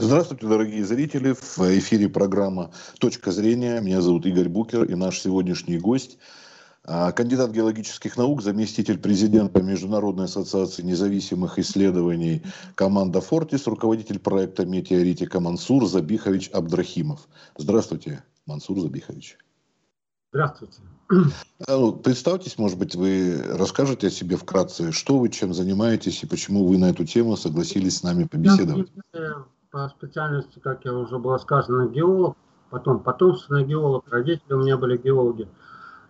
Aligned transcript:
Здравствуйте, 0.00 0.46
дорогие 0.46 0.84
зрители. 0.84 1.32
В 1.32 1.58
эфире 1.58 2.08
программа 2.08 2.70
«Точка 3.00 3.32
зрения». 3.32 3.80
Меня 3.80 4.00
зовут 4.00 4.26
Игорь 4.26 4.48
Букер 4.48 4.84
и 4.84 4.94
наш 4.94 5.18
сегодняшний 5.18 5.76
гость 5.76 6.18
а, 6.84 7.10
кандидат 7.10 7.50
геологических 7.50 8.16
наук, 8.16 8.40
заместитель 8.40 8.98
президента 8.98 9.60
Международной 9.60 10.26
ассоциации 10.26 10.82
независимых 10.82 11.58
исследований 11.58 12.44
команда 12.76 13.20
«Фортис», 13.20 13.66
руководитель 13.66 14.20
проекта 14.20 14.64
«Метеоритика» 14.64 15.40
Мансур 15.40 15.84
Забихович 15.84 16.50
Абдрахимов. 16.50 17.26
Здравствуйте, 17.56 18.22
Мансур 18.46 18.78
Забихович. 18.78 19.36
Здравствуйте. 20.30 20.78
А, 21.10 21.76
ну, 21.76 21.92
представьтесь, 21.92 22.56
может 22.56 22.78
быть, 22.78 22.94
вы 22.94 23.42
расскажете 23.42 24.06
о 24.06 24.10
себе 24.10 24.36
вкратце, 24.36 24.92
что 24.92 25.18
вы, 25.18 25.28
чем 25.28 25.52
занимаетесь 25.52 26.22
и 26.22 26.26
почему 26.26 26.64
вы 26.68 26.78
на 26.78 26.90
эту 26.90 27.04
тему 27.04 27.36
согласились 27.36 27.96
с 27.96 28.02
нами 28.04 28.28
побеседовать. 28.30 28.92
По 29.70 29.86
специальности, 29.88 30.60
как 30.60 30.86
я 30.86 30.94
уже 30.94 31.18
было 31.18 31.36
сказано, 31.36 31.88
геолог, 31.88 32.38
потом 32.70 33.00
потомственный 33.00 33.64
геолог, 33.64 34.04
родители 34.08 34.54
у 34.54 34.60
меня 34.60 34.78
были 34.78 34.96
геологи. 34.96 35.46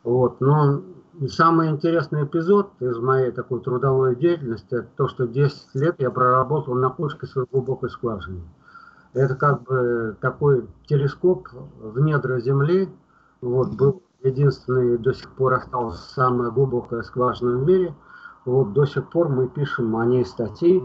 Вот. 0.04 0.40
Но 0.40 0.82
самый 1.26 1.70
интересный 1.70 2.24
эпизод 2.24 2.70
из 2.78 2.96
моей 2.98 3.32
такой 3.32 3.60
трудовой 3.60 4.14
деятельности, 4.14 4.76
это 4.76 4.88
то, 4.96 5.08
что 5.08 5.26
10 5.26 5.74
лет 5.74 5.96
я 5.98 6.12
проработал 6.12 6.74
на 6.74 6.88
почке 6.88 7.26
с 7.26 7.34
глубокой 7.50 7.90
скважиной. 7.90 8.44
Это 9.12 9.34
как 9.34 9.64
бы 9.64 10.16
такой 10.20 10.68
телескоп 10.86 11.48
в 11.80 11.98
недра 11.98 12.38
Земли. 12.38 12.88
Вот, 13.40 13.74
был 13.74 14.04
единственный, 14.22 14.98
до 14.98 15.12
сих 15.12 15.30
пор 15.30 15.54
осталась 15.54 15.98
самая 15.98 16.52
глубокая 16.52 17.02
скважина 17.02 17.58
в 17.58 17.66
мире. 17.66 17.92
Вот, 18.44 18.72
до 18.72 18.84
сих 18.84 19.10
пор 19.10 19.28
мы 19.28 19.48
пишем 19.48 19.96
о 19.96 20.06
ней 20.06 20.24
статьи, 20.24 20.80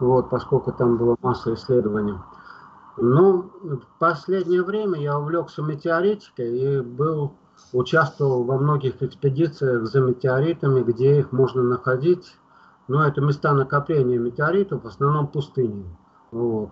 вот, 0.00 0.30
поскольку 0.30 0.72
там 0.72 0.96
была 0.96 1.16
масса 1.22 1.54
исследований. 1.54 2.18
Но 2.96 3.50
в 3.62 3.80
последнее 3.98 4.62
время 4.62 5.00
я 5.00 5.18
увлекся 5.18 5.62
метеоритикой 5.62 6.58
и 6.58 6.80
был 6.80 7.32
участвовал 7.72 8.44
во 8.44 8.58
многих 8.58 9.02
экспедициях 9.02 9.86
за 9.86 10.00
метеоритами, 10.00 10.82
где 10.82 11.20
их 11.20 11.32
можно 11.32 11.62
находить. 11.62 12.36
Но 12.88 13.06
это 13.06 13.20
места 13.20 13.54
накопления 13.54 14.18
метеоритов, 14.18 14.82
в 14.82 14.86
основном 14.86 15.28
пустыни. 15.28 15.84
Вот. 16.30 16.70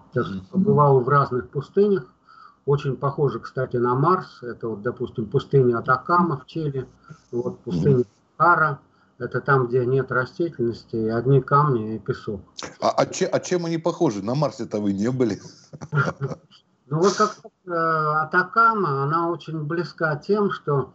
Побывал 0.50 1.00
в 1.00 1.08
разных 1.08 1.48
пустынях. 1.48 2.04
Очень 2.66 2.96
похоже, 2.96 3.40
кстати, 3.40 3.76
на 3.76 3.94
Марс. 3.94 4.42
Это, 4.42 4.68
вот, 4.68 4.82
допустим, 4.82 5.26
пустыня 5.26 5.78
Атакама 5.78 6.36
в 6.38 6.46
Чили, 6.46 6.86
вот, 7.32 7.60
пустыня 7.60 8.04
Кара. 8.36 8.80
Это 9.20 9.42
там, 9.42 9.66
где 9.66 9.84
нет 9.84 10.10
растительности, 10.10 10.96
одни 10.96 11.42
камни 11.42 11.96
и 11.96 11.98
песок. 11.98 12.40
А, 12.80 12.90
а, 12.90 13.04
че, 13.04 13.26
а 13.26 13.38
чем 13.38 13.66
они 13.66 13.76
похожи? 13.76 14.24
На 14.24 14.34
Марсе-то 14.34 14.80
вы 14.80 14.92
не 14.92 15.10
были. 15.10 15.38
Ну 16.92 16.98
вот 16.98 17.14
как 17.14 17.36
э, 17.66 17.70
Атакама, 17.70 19.04
она 19.04 19.28
очень 19.28 19.62
близка 19.62 20.16
тем, 20.16 20.50
что 20.50 20.92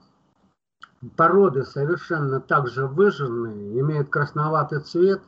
породы 1.15 1.63
совершенно 1.63 2.41
также 2.41 2.85
выжженные, 2.85 3.79
имеют 3.79 4.09
красноватый 4.09 4.81
цвет 4.81 5.21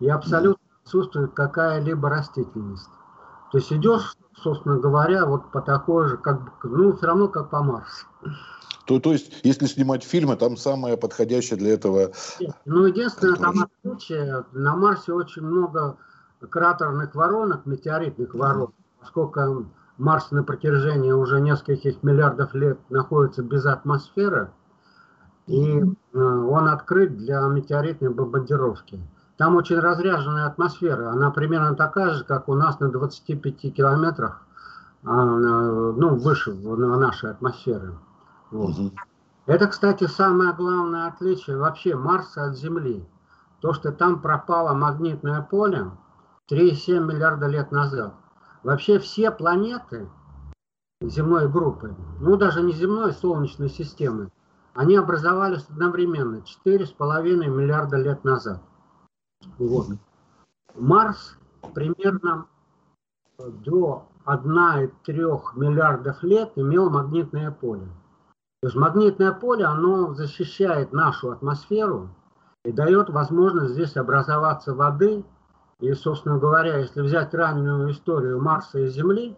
и 0.00 0.08
абсолютно 0.08 0.64
отсутствует 0.84 1.34
какая-либо 1.34 2.10
растительность. 2.10 2.90
То 3.52 3.58
есть 3.58 3.72
идешь, 3.72 4.16
собственно 4.42 4.78
говоря, 4.78 5.24
вот 5.24 5.52
по 5.52 5.60
такой 5.60 6.08
же, 6.08 6.16
как 6.16 6.64
ну, 6.64 6.96
все 6.96 7.06
равно 7.06 7.28
как 7.28 7.50
по 7.50 7.62
Марсу. 7.62 8.04
То, 8.88 8.98
то 9.00 9.12
есть, 9.12 9.40
если 9.44 9.66
снимать 9.66 10.02
фильмы, 10.02 10.34
там 10.36 10.56
самое 10.56 10.96
подходящее 10.96 11.58
для 11.58 11.74
этого... 11.74 12.12
Ну, 12.64 12.86
единственное, 12.86 13.36
там 13.36 13.68
отличие, 13.84 14.46
на 14.52 14.76
Марсе 14.76 15.12
очень 15.12 15.42
много 15.42 15.98
кратерных 16.48 17.14
воронок, 17.14 17.66
метеоритных 17.66 18.34
воронок, 18.34 18.70
поскольку 18.98 19.66
Марс 19.98 20.30
на 20.30 20.42
протяжении 20.42 21.12
уже 21.12 21.38
нескольких 21.38 22.02
миллиардов 22.02 22.54
лет 22.54 22.78
находится 22.88 23.42
без 23.42 23.66
атмосферы, 23.66 24.52
и 25.46 25.80
э, 25.80 26.18
он 26.18 26.68
открыт 26.68 27.14
для 27.18 27.42
метеоритной 27.42 28.08
бомбардировки. 28.08 28.98
Там 29.36 29.56
очень 29.56 29.80
разряженная 29.80 30.46
атмосфера, 30.46 31.10
она 31.10 31.30
примерно 31.30 31.74
такая 31.74 32.14
же, 32.14 32.24
как 32.24 32.48
у 32.48 32.54
нас 32.54 32.80
на 32.80 32.88
25 32.88 33.74
километрах, 33.74 34.46
а, 35.04 35.24
ну, 35.26 36.16
выше 36.16 36.54
нашей 36.54 37.32
атмосферы. 37.32 37.92
Вот. 38.50 38.74
Это, 39.46 39.66
кстати, 39.66 40.06
самое 40.06 40.52
главное 40.52 41.08
отличие 41.08 41.56
вообще 41.56 41.96
Марса 41.96 42.44
от 42.44 42.56
Земли. 42.56 43.04
То, 43.60 43.72
что 43.72 43.92
там 43.92 44.20
пропало 44.20 44.74
магнитное 44.74 45.42
поле 45.42 45.90
3,7 46.50 47.00
миллиарда 47.00 47.46
лет 47.46 47.72
назад. 47.72 48.14
Вообще 48.62 48.98
все 48.98 49.30
планеты 49.30 50.08
земной 51.00 51.48
группы, 51.48 51.94
ну 52.20 52.36
даже 52.36 52.62
не 52.62 52.72
земной, 52.72 53.12
Солнечной 53.12 53.68
системы, 53.68 54.30
они 54.74 54.96
образовались 54.96 55.64
одновременно 55.68 56.42
4,5 56.64 57.46
миллиарда 57.46 57.96
лет 57.96 58.24
назад. 58.24 58.62
Вот. 59.58 59.86
Марс 60.74 61.36
примерно 61.74 62.46
до 63.38 64.08
1,3 64.26 65.56
миллиардов 65.56 66.22
лет 66.22 66.52
имел 66.56 66.90
магнитное 66.90 67.50
поле. 67.50 67.88
То 68.60 68.68
есть 68.68 68.76
магнитное 68.76 69.32
поле, 69.32 69.64
оно 69.64 70.14
защищает 70.14 70.92
нашу 70.92 71.30
атмосферу 71.30 72.10
и 72.64 72.72
дает 72.72 73.08
возможность 73.08 73.74
здесь 73.74 73.96
образоваться 73.96 74.74
воды 74.74 75.24
и, 75.80 75.92
собственно 75.94 76.38
говоря, 76.38 76.78
если 76.78 77.02
взять 77.02 77.32
раннюю 77.34 77.92
историю 77.92 78.40
Марса 78.40 78.80
и 78.80 78.88
Земли, 78.88 79.36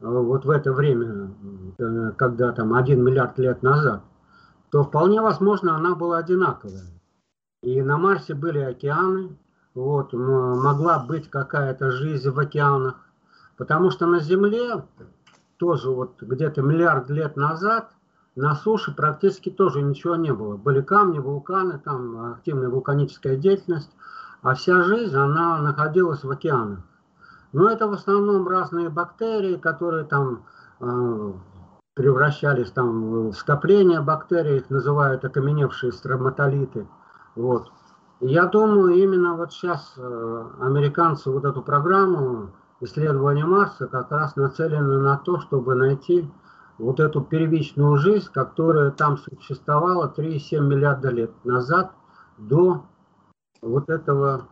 э, 0.00 0.06
вот 0.06 0.44
в 0.44 0.50
это 0.50 0.72
время, 0.72 1.32
э, 1.78 2.12
когда 2.16 2.50
там 2.50 2.74
1 2.74 3.04
миллиард 3.04 3.38
лет 3.38 3.62
назад, 3.62 4.02
то 4.70 4.82
вполне 4.82 5.22
возможно 5.22 5.76
она 5.76 5.94
была 5.94 6.18
одинаковая. 6.18 6.86
И 7.62 7.80
на 7.82 7.98
Марсе 7.98 8.34
были 8.34 8.58
океаны, 8.58 9.38
вот, 9.74 10.12
могла 10.12 10.98
быть 10.98 11.30
какая-то 11.30 11.92
жизнь 11.92 12.30
в 12.30 12.38
океанах, 12.38 12.96
потому 13.56 13.90
что 13.90 14.06
на 14.06 14.18
Земле 14.18 14.82
тоже 15.56 15.90
вот 15.90 16.20
где-то 16.20 16.62
миллиард 16.62 17.10
лет 17.10 17.36
назад 17.36 17.92
на 18.36 18.54
суше 18.54 18.92
практически 18.92 19.50
тоже 19.50 19.82
ничего 19.82 20.16
не 20.16 20.32
было. 20.32 20.56
Были 20.56 20.80
камни, 20.80 21.18
вулканы, 21.18 21.78
там 21.78 22.32
активная 22.32 22.68
вулканическая 22.68 23.36
деятельность, 23.36 23.90
а 24.42 24.54
вся 24.54 24.82
жизнь, 24.82 25.16
она 25.16 25.60
находилась 25.60 26.24
в 26.24 26.30
океанах. 26.30 26.80
Но 27.52 27.68
это 27.68 27.88
в 27.88 27.92
основном 27.92 28.46
разные 28.48 28.88
бактерии, 28.88 29.56
которые 29.56 30.04
там 30.04 30.44
э, 30.80 31.32
превращались 31.94 32.70
там 32.70 33.30
в 33.30 33.32
скопления 33.32 34.00
бактерий, 34.00 34.58
их 34.58 34.70
называют 34.70 35.24
окаменевшие 35.24 35.92
строматолиты. 35.92 36.86
Вот. 37.34 37.70
Я 38.20 38.46
думаю, 38.46 38.94
именно 38.94 39.34
вот 39.34 39.52
сейчас 39.52 39.94
э, 39.96 40.44
американцы 40.60 41.30
вот 41.30 41.44
эту 41.44 41.62
программу 41.62 42.50
исследования 42.80 43.44
Марса 43.44 43.86
как 43.86 44.10
раз 44.12 44.36
нацелены 44.36 44.98
на 44.98 45.16
то, 45.16 45.40
чтобы 45.40 45.74
найти 45.74 46.30
вот 46.80 46.98
эту 46.98 47.20
первичную 47.20 47.96
жизнь, 47.96 48.28
которая 48.32 48.90
там 48.90 49.18
существовала 49.18 50.12
3,7 50.16 50.60
миллиарда 50.60 51.10
лет 51.10 51.30
назад 51.44 51.92
до 52.38 52.86
вот 53.60 53.90
этого, 53.90 54.48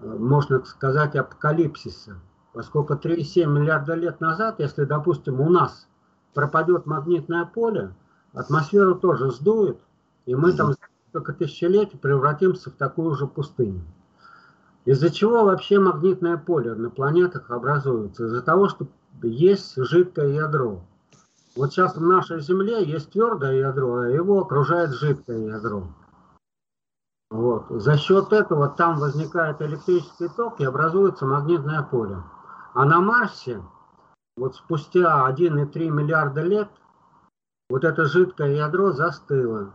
э, 0.00 0.06
можно 0.06 0.62
сказать, 0.64 1.16
апокалипсиса. 1.16 2.16
Поскольку 2.52 2.96
3,7 2.96 3.46
миллиарда 3.46 3.94
лет 3.94 4.20
назад, 4.20 4.56
если, 4.58 4.84
допустим, 4.84 5.40
у 5.40 5.48
нас 5.48 5.88
пропадет 6.34 6.84
магнитное 6.84 7.46
поле, 7.46 7.94
атмосферу 8.34 8.94
тоже 8.96 9.30
сдует, 9.30 9.78
и 10.26 10.34
мы 10.34 10.52
там 10.52 10.72
за 10.72 10.78
несколько 11.06 11.32
тысячелетий 11.32 11.98
превратимся 11.98 12.70
в 12.70 12.74
такую 12.74 13.14
же 13.14 13.26
пустыню. 13.26 13.82
Из-за 14.84 15.10
чего 15.10 15.44
вообще 15.44 15.78
магнитное 15.78 16.36
поле 16.36 16.74
на 16.74 16.90
планетах 16.90 17.50
образуется? 17.50 18.26
Из-за 18.26 18.42
того, 18.42 18.68
что 18.68 18.86
есть 19.22 19.74
жидкое 19.76 20.28
ядро. 20.28 20.82
Вот 21.56 21.72
сейчас 21.72 21.96
в 21.96 22.00
нашей 22.00 22.40
Земле 22.40 22.84
есть 22.84 23.10
твердое 23.10 23.54
ядро, 23.54 24.00
а 24.00 24.08
его 24.08 24.40
окружает 24.40 24.90
жидкое 24.92 25.38
ядро. 25.38 25.84
Вот. 27.30 27.66
За 27.70 27.96
счет 27.96 28.32
этого 28.32 28.68
там 28.68 28.98
возникает 28.98 29.60
электрический 29.62 30.28
ток 30.28 30.60
и 30.60 30.64
образуется 30.64 31.26
магнитное 31.26 31.82
поле. 31.82 32.22
А 32.74 32.84
на 32.84 33.00
Марсе, 33.00 33.62
вот 34.36 34.56
спустя 34.56 35.28
1,3 35.28 35.90
миллиарда 35.90 36.42
лет, 36.42 36.68
вот 37.68 37.84
это 37.84 38.04
жидкое 38.04 38.56
ядро 38.56 38.92
застыло. 38.92 39.72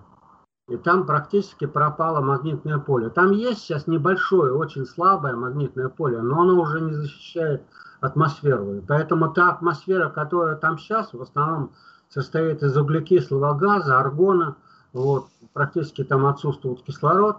И 0.67 0.77
там 0.77 1.05
практически 1.05 1.65
пропало 1.65 2.21
магнитное 2.21 2.79
поле. 2.79 3.09
Там 3.09 3.31
есть 3.31 3.61
сейчас 3.61 3.85
небольшое, 3.85 4.53
очень 4.53 4.85
слабое 4.85 5.35
магнитное 5.35 5.89
поле, 5.89 6.21
но 6.21 6.41
оно 6.41 6.59
уже 6.59 6.81
не 6.81 6.93
защищает 6.93 7.63
атмосферу. 8.01 8.75
И 8.75 8.81
поэтому 8.81 9.31
та 9.31 9.49
атмосфера, 9.49 10.09
которая 10.09 10.55
там 10.55 10.77
сейчас, 10.77 11.13
в 11.13 11.21
основном 11.21 11.71
состоит 12.09 12.63
из 12.63 12.77
углекислого 12.77 13.53
газа, 13.53 13.99
аргона, 13.99 14.55
вот, 14.93 15.27
практически 15.53 16.03
там 16.03 16.25
отсутствует 16.25 16.81
кислород, 16.83 17.37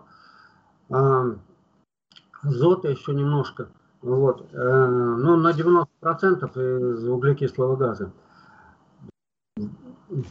а, 0.90 1.34
азота 2.42 2.88
еще 2.88 3.14
немножко. 3.14 3.68
вот, 4.02 4.46
э, 4.52 4.86
ну, 4.86 5.36
на 5.36 5.52
90% 5.52 6.56
из 6.56 7.08
углекислого 7.08 7.74
газа. 7.74 8.12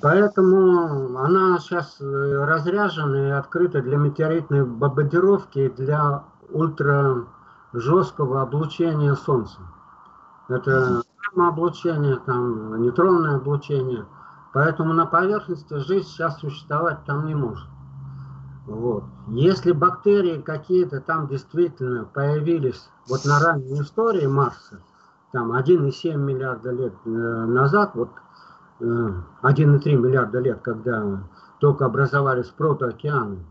Поэтому 0.01 1.17
она 1.17 1.59
сейчас 1.59 1.97
э, 1.99 2.45
разряжена 2.45 3.27
и 3.27 3.31
открыта 3.31 3.81
для 3.81 3.97
метеоритной 3.97 4.63
бомбардировки 4.65 5.59
и 5.59 5.69
для 5.69 6.23
ультра 6.49 7.25
жесткого 7.73 8.41
облучения 8.43 9.15
Солнца. 9.15 9.57
Это 10.47 11.03
облучение, 11.35 12.17
там, 12.25 12.81
нейтронное 12.81 13.37
облучение. 13.37 14.05
Поэтому 14.53 14.93
на 14.93 15.05
поверхности 15.05 15.77
жизнь 15.79 16.07
сейчас 16.07 16.39
существовать 16.39 17.03
там 17.05 17.25
не 17.25 17.35
может. 17.35 17.67
Вот. 18.65 19.03
Если 19.27 19.71
бактерии 19.71 20.41
какие-то 20.41 21.01
там 21.01 21.27
действительно 21.27 22.05
появились 22.05 22.89
вот 23.07 23.25
на 23.25 23.39
ранней 23.39 23.81
истории 23.81 24.25
Марса, 24.25 24.79
там 25.31 25.51
1,7 25.51 26.15
миллиарда 26.15 26.71
лет 26.71 26.93
э, 27.05 27.09
назад, 27.09 27.91
вот 27.95 28.09
1,3 28.79 29.23
э, 29.41 29.95
миллиарда 29.95 30.39
лет, 30.39 30.61
когда 30.61 31.23
только 31.59 31.85
образовались 31.85 32.47
протоокеаны, 32.47 33.45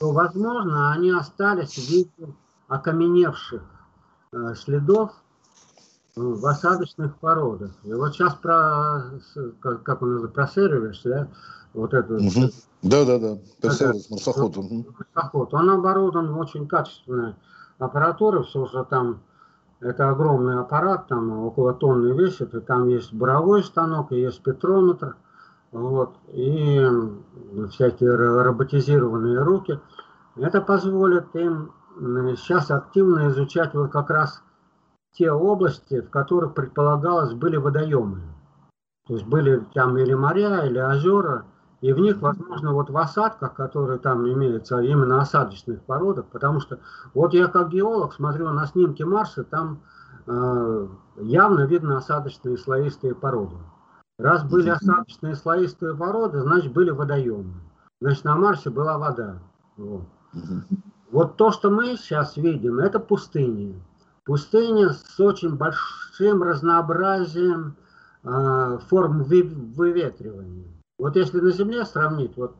то, 0.00 0.12
возможно, 0.12 0.92
они 0.92 1.10
остались 1.12 1.74
в 1.74 1.90
виде 1.90 2.34
окаменевших 2.68 3.62
э, 4.32 4.54
следов 4.54 5.12
в 6.14 6.46
осадочных 6.46 7.16
породах. 7.16 7.70
И 7.84 7.92
вот 7.92 8.12
сейчас 8.12 8.34
про, 8.34 9.02
как, 9.60 9.82
как 9.82 10.02
он 10.02 10.14
называется, 10.14 10.34
про 10.34 10.46
сервис, 10.46 11.00
да, 11.04 11.28
вот 11.72 11.94
это. 11.94 12.14
Угу. 12.14 12.50
Да, 12.82 13.04
да, 13.04 13.18
да. 13.18 13.38
Персервис, 13.60 14.10
марсоход. 14.10 14.56
Марсоход. 15.14 15.54
Он 15.54 15.70
оборудован 15.70 16.34
очень 16.34 16.66
качественной 16.66 17.34
аппаратурой, 17.78 18.44
все 18.44 18.66
что 18.66 18.84
там 18.84 19.22
это 19.80 20.10
огромный 20.10 20.60
аппарат, 20.60 21.08
там 21.08 21.44
около 21.44 21.74
тонны 21.74 22.12
весит, 22.14 22.54
и 22.54 22.60
там 22.60 22.88
есть 22.88 23.12
буровой 23.12 23.64
станок, 23.64 24.12
и 24.12 24.20
есть 24.20 24.36
спектрометр, 24.36 25.16
вот, 25.72 26.14
и 26.28 26.88
всякие 27.70 28.14
роботизированные 28.14 29.42
руки. 29.42 29.80
Это 30.36 30.60
позволит 30.60 31.34
им 31.34 31.72
сейчас 32.36 32.70
активно 32.70 33.28
изучать 33.28 33.74
вот 33.74 33.90
как 33.90 34.10
раз 34.10 34.42
те 35.12 35.30
области, 35.30 36.00
в 36.00 36.10
которых 36.10 36.54
предполагалось 36.54 37.34
были 37.34 37.56
водоемы. 37.56 38.20
То 39.06 39.14
есть 39.14 39.26
были 39.26 39.64
там 39.74 39.96
или 39.98 40.14
моря, 40.14 40.64
или 40.66 40.78
озера, 40.78 41.44
и 41.80 41.92
в 41.92 41.98
них, 41.98 42.20
возможно, 42.20 42.72
вот 42.72 42.90
в 42.90 42.96
осадках, 42.96 43.54
которые 43.54 43.98
там 43.98 44.26
имеются, 44.26 44.78
именно 44.80 45.20
осадочных 45.20 45.82
породах, 45.82 46.26
потому 46.26 46.60
что 46.60 46.78
вот 47.12 47.34
я 47.34 47.48
как 47.48 47.70
геолог 47.70 48.14
смотрю 48.14 48.50
на 48.50 48.66
снимки 48.66 49.02
Марса, 49.02 49.42
там 49.42 49.80
э, 50.26 50.88
явно 51.16 51.66
видно 51.66 51.96
осадочные 51.96 52.56
слоистые 52.56 53.16
породы. 53.16 53.56
Раз 54.18 54.44
были 54.44 54.70
осадочные 54.70 55.34
слоистые 55.34 55.96
породы, 55.96 56.40
значит 56.42 56.72
были 56.72 56.90
водоемы. 56.90 57.54
Значит 58.00 58.24
на 58.24 58.36
Марсе 58.36 58.70
была 58.70 58.98
вода. 58.98 59.38
Вот. 59.76 60.04
вот 61.10 61.36
то, 61.36 61.50
что 61.50 61.70
мы 61.70 61.96
сейчас 61.96 62.36
видим, 62.36 62.78
это 62.78 63.00
пустыни. 63.00 63.82
Пустыня 64.24 64.90
с 64.90 65.18
очень 65.18 65.56
большим 65.56 66.44
разнообразием 66.44 67.74
э, 68.22 68.78
форм 68.88 69.24
выветривания. 69.24 70.68
Вот 70.98 71.16
если 71.16 71.40
на 71.40 71.50
Земле 71.50 71.84
сравнить, 71.84 72.36
вот, 72.36 72.54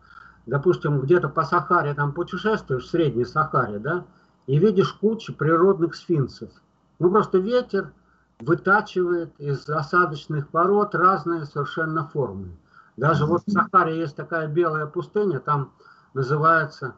допустим, 0.46 1.00
где-то 1.00 1.28
по 1.28 1.44
Сахаре 1.44 1.94
там 1.94 2.12
путешествуешь, 2.12 2.84
в 2.84 2.90
Средней 2.90 3.24
Сахаре, 3.24 3.78
да, 3.78 4.04
и 4.48 4.58
видишь 4.58 4.92
кучу 4.94 5.32
природных 5.32 5.94
сфинксов. 5.94 6.50
Ну, 6.98 7.10
просто 7.10 7.38
ветер 7.38 7.92
вытачивает 8.40 9.32
из 9.38 9.68
осадочных 9.68 10.48
пород 10.48 10.96
разные 10.96 11.44
совершенно 11.44 12.08
формы. 12.08 12.56
Даже 12.96 13.24
вот 13.24 13.42
в 13.46 13.50
Сахаре 13.52 14.00
есть 14.00 14.16
такая 14.16 14.48
белая 14.48 14.86
пустыня, 14.86 15.38
там 15.38 15.70
называется 16.12 16.96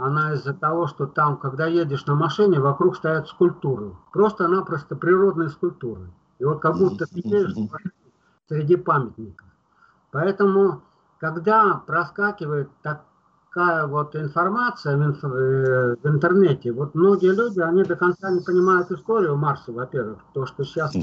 она 0.00 0.34
из-за 0.34 0.54
того, 0.54 0.86
что 0.86 1.06
там, 1.06 1.36
когда 1.36 1.66
едешь 1.66 2.06
на 2.06 2.14
машине, 2.14 2.58
вокруг 2.58 2.96
стоят 2.96 3.28
скульптуры. 3.28 3.92
Просто-напросто 4.12 4.96
природные 4.96 5.50
скульптуры. 5.50 6.10
И 6.38 6.44
вот 6.44 6.60
как 6.60 6.76
будто 6.76 7.06
ты 7.06 7.20
едешь 7.22 7.54
среди 8.48 8.76
памятников. 8.76 9.46
Поэтому, 10.10 10.82
когда 11.18 11.82
проскакивает 11.86 12.70
такая 12.82 13.86
вот 13.86 14.16
информация 14.16 14.96
в, 14.96 15.02
инф 15.02 15.22
э, 15.22 15.96
в 16.02 16.06
интернете, 16.06 16.72
вот 16.72 16.94
многие 16.94 17.34
люди, 17.34 17.60
они 17.60 17.84
до 17.84 17.94
конца 17.94 18.30
не 18.30 18.40
понимают 18.40 18.90
историю 18.90 19.36
Марса, 19.36 19.70
во-первых, 19.70 20.18
то, 20.32 20.46
что 20.46 20.64
сейчас 20.64 20.94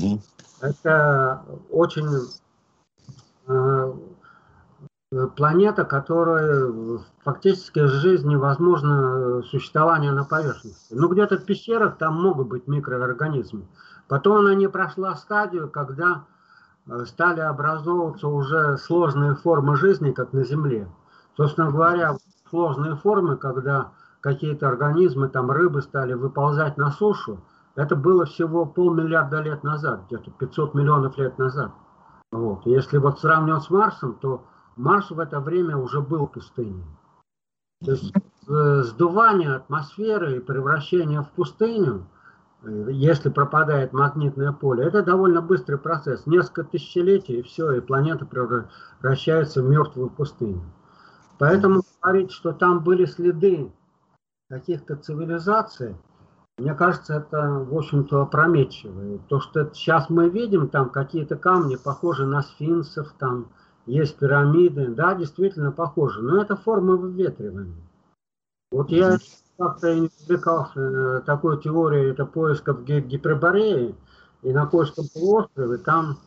это 0.60 1.44
очень 1.70 2.08
э, 3.48 3.94
планета, 5.36 5.86
которая 5.86 6.72
фактически 7.24 7.86
жизнь 7.86 8.28
невозможно 8.28 9.42
существование 9.44 10.12
на 10.12 10.26
поверхности. 10.26 10.94
Ну, 10.94 11.08
где-то 11.10 11.38
в 11.38 11.46
пещерах 11.46 11.98
там 11.98 12.22
могут 12.22 12.48
быть 12.48 12.68
микроорганизмы. 12.68 13.68
Потом 14.08 14.38
она 14.38 14.56
не 14.56 14.68
прошла 14.68 15.16
стадию, 15.16 15.70
когда 15.70 16.26
Э, 16.90 17.06
стали 17.06 17.42
образовываться 17.42 18.28
уже 18.28 18.78
сложные 18.78 19.36
формы 19.36 19.76
жизни, 19.76 20.12
как 20.12 20.34
на 20.34 20.44
Земле. 20.44 20.88
Собственно 21.36 21.72
говоря, 21.72 22.16
сложные 22.50 22.96
формы, 22.96 23.36
когда 23.36 23.92
какие-то 24.22 24.68
организмы, 24.68 25.28
там 25.28 25.52
рыбы 25.52 25.82
стали 25.82 26.14
выползать 26.14 26.78
на 26.78 26.92
сушу, 26.92 27.40
это 27.76 27.96
было 27.96 28.26
всего 28.26 28.66
полмиллиарда 28.66 29.42
лет 29.42 29.64
назад, 29.64 30.02
где-то 30.08 30.32
500 30.32 30.74
миллионов 30.74 31.18
лет 31.18 31.38
назад. 31.38 31.72
Вот. 32.32 32.66
Если 32.66 32.98
вот 32.98 33.20
сравнивать 33.20 33.64
с 33.64 33.70
Марсом, 33.70 34.16
то 34.16 34.44
Марс 34.78 35.10
в 35.12 35.20
это 35.20 35.40
время 35.40 35.78
уже 35.78 36.02
был 36.02 36.28
пустыней. 36.28 36.86
То 37.84 37.92
есть 37.92 38.14
э, 38.48 38.82
сдувание 38.84 39.56
атмосферы 39.56 40.38
и 40.38 40.40
превращение 40.40 41.22
в 41.22 41.30
пустыню– 41.30 42.08
если 42.64 43.30
пропадает 43.30 43.94
магнитное 43.94 44.52
поле, 44.52 44.84
это 44.84 45.04
довольно 45.04 45.42
быстрый 45.42 45.78
процесс. 45.78 46.26
Несколько 46.26 46.64
тысячелетий, 46.64 47.40
и 47.40 47.44
все, 47.44 47.72
и 47.74 47.82
планета 47.82 48.26
превращается 48.26 49.62
в 49.62 49.70
мертвую 49.70 50.10
пустыню. 50.10 50.64
Поэтому 51.38 51.84
говорить, 52.02 52.32
что 52.32 52.52
там 52.54 52.84
были 52.84 53.06
следы 53.06 53.72
каких-то 54.50 54.96
цивилизаций, 54.96 55.96
мне 56.58 56.74
кажется, 56.74 57.14
это, 57.14 57.64
в 57.70 57.78
общем-то, 57.78 58.24
опрометчиво. 58.24 59.20
То, 59.30 59.40
что 59.40 59.70
сейчас 59.76 60.10
мы 60.10 60.28
видим, 60.28 60.70
там 60.70 60.90
какие-то 60.90 61.36
камни 61.36 61.76
похожи 61.76 62.26
на 62.26 62.42
сфинксов, 62.42 63.14
там 63.20 63.50
есть 63.88 64.18
пирамиды, 64.18 64.88
да, 64.90 65.16
действительно 65.16 65.72
похожи, 65.72 66.22
но 66.22 66.42
это 66.42 66.56
форма 66.56 66.96
выветривания. 66.96 67.76
Вот 68.72 68.90
я 68.90 69.18
как-то 69.58 69.92
увлекался 69.94 70.80
э, 70.80 71.22
такой 71.26 71.62
теорией, 71.62 72.12
это 72.12 72.26
поисков 72.26 72.84
Гипербореи, 72.84 73.96
и 74.44 74.54
на 74.54 74.66
Польском 74.66 75.06
полуострове 75.14 75.78
там 75.78 76.18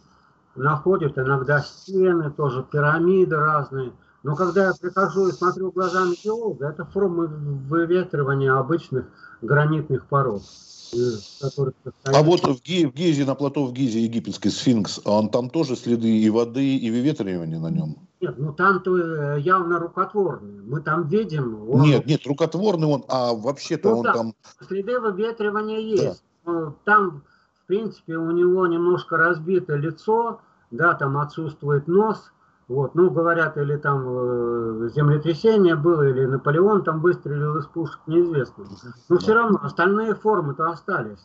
находят 0.57 1.17
иногда 1.19 1.61
стены, 1.61 2.31
тоже 2.31 2.65
пирамиды 2.65 3.37
разные. 3.37 3.93
Но 4.23 4.37
когда 4.37 4.67
я 4.67 4.73
прихожу 4.75 5.29
и 5.29 5.33
смотрю 5.33 5.71
глазами 5.71 6.15
геолога, 6.23 6.69
это 6.69 6.85
формы 6.85 7.27
выветривания 7.27 8.55
обычных 8.55 9.07
гранитных 9.43 10.07
пород. 10.07 10.43
А 12.05 12.23
вот 12.23 12.41
в, 12.41 12.63
Ги, 12.63 12.87
в 12.87 12.93
Гизе, 12.93 13.25
на 13.25 13.35
плато 13.35 13.65
в 13.65 13.73
Гизе, 13.73 14.01
египетский 14.01 14.51
сфинкс, 14.51 15.01
он 15.05 15.31
там 15.31 15.51
тоже 15.51 15.77
следы 15.77 16.09
и 16.09 16.31
воды, 16.31 16.77
и 16.77 16.91
выветривания 16.91 17.59
на 17.59 17.71
нем? 17.71 17.97
Нет, 18.21 18.35
ну 18.39 18.53
там-то 18.53 18.99
э, 18.99 19.41
явно 19.41 19.79
рукотворный. 19.79 20.61
Мы 20.63 20.81
там 20.81 21.09
видим... 21.09 21.71
Он... 21.71 21.83
Нет, 21.83 22.07
нет, 22.07 22.27
рукотворный 22.27 22.87
он, 22.87 23.05
а 23.09 23.33
вообще-то 23.33 23.91
ну, 23.91 23.99
он 23.99 24.03
да, 24.05 24.13
там... 24.13 24.35
Следы 24.67 25.01
выветривания 25.01 25.79
есть. 25.79 26.23
Да. 26.45 26.53
Ну, 26.53 26.75
там, 26.85 27.23
в 27.63 27.67
принципе, 27.67 28.17
у 28.17 28.31
него 28.31 28.67
немножко 28.67 29.17
разбито 29.17 29.77
лицо, 29.77 30.41
да, 30.71 30.95
там 30.95 31.17
отсутствует 31.19 31.89
нос, 31.89 32.31
вот, 32.71 32.95
ну, 32.95 33.11
говорят, 33.11 33.57
или 33.57 33.77
там 33.77 34.05
э, 34.07 34.91
землетрясение 34.95 35.75
было, 35.75 36.09
или 36.09 36.25
Наполеон 36.25 36.85
там 36.85 37.01
выстрелил 37.01 37.57
из 37.57 37.67
пушек, 37.67 38.01
неизвестно. 38.07 38.65
Но 39.09 39.17
да. 39.17 39.21
все 39.21 39.35
равно 39.35 39.59
остальные 39.61 40.15
формы-то 40.15 40.71
остались. 40.71 41.19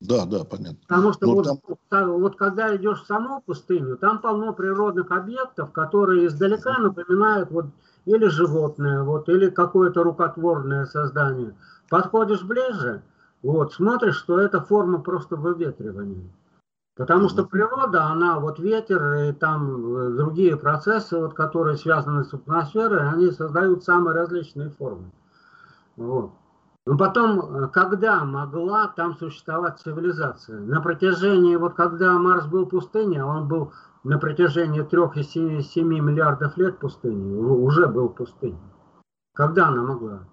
Да, 0.00 0.26
да, 0.26 0.44
понятно. 0.44 0.78
Потому 0.86 1.12
что 1.12 1.26
вот, 1.26 1.48
там... 1.88 2.12
вот 2.12 2.36
когда 2.36 2.76
идешь 2.76 3.02
в 3.02 3.06
саму 3.06 3.42
пустыню, 3.44 3.96
там 3.96 4.20
полно 4.20 4.52
природных 4.52 5.10
объектов, 5.10 5.72
которые 5.72 6.28
издалека 6.28 6.78
напоминают 6.78 7.50
вот 7.50 7.66
или 8.04 8.26
животное, 8.28 9.02
вот, 9.02 9.28
или 9.28 9.50
какое-то 9.50 10.04
рукотворное 10.04 10.86
создание. 10.86 11.52
Подходишь 11.88 12.44
ближе, 12.44 13.02
вот, 13.42 13.72
смотришь, 13.72 14.18
что 14.18 14.38
это 14.38 14.60
форма 14.60 15.00
просто 15.00 15.34
выветривания. 15.34 16.30
Потому 17.00 17.30
что 17.30 17.46
природа, 17.46 18.08
она, 18.08 18.38
вот 18.40 18.58
ветер 18.58 19.14
и 19.14 19.32
там 19.32 19.96
э, 19.96 20.10
другие 20.18 20.54
процессы, 20.54 21.18
вот, 21.18 21.32
которые 21.32 21.78
связаны 21.78 22.24
с 22.24 22.34
атмосферой, 22.34 23.08
они 23.08 23.30
создают 23.30 23.84
самые 23.84 24.14
различные 24.14 24.68
формы. 24.68 25.10
Вот. 25.96 26.32
Но 26.84 26.98
потом, 26.98 27.70
когда 27.70 28.22
могла 28.26 28.88
там 28.88 29.16
существовать 29.16 29.78
цивилизация? 29.78 30.60
На 30.60 30.82
протяжении, 30.82 31.56
вот 31.56 31.72
когда 31.72 32.12
Марс 32.18 32.44
был 32.44 32.66
пустыней, 32.66 33.22
а 33.22 33.24
он 33.24 33.48
был 33.48 33.72
на 34.04 34.18
протяжении 34.18 34.84
3,7 34.84 35.82
миллиардов 35.82 36.58
лет 36.58 36.78
пустыни, 36.80 37.34
уже 37.34 37.86
был 37.86 38.10
пустыней. 38.10 38.60
Когда 39.34 39.68
она 39.68 39.84
могла? 39.84 40.24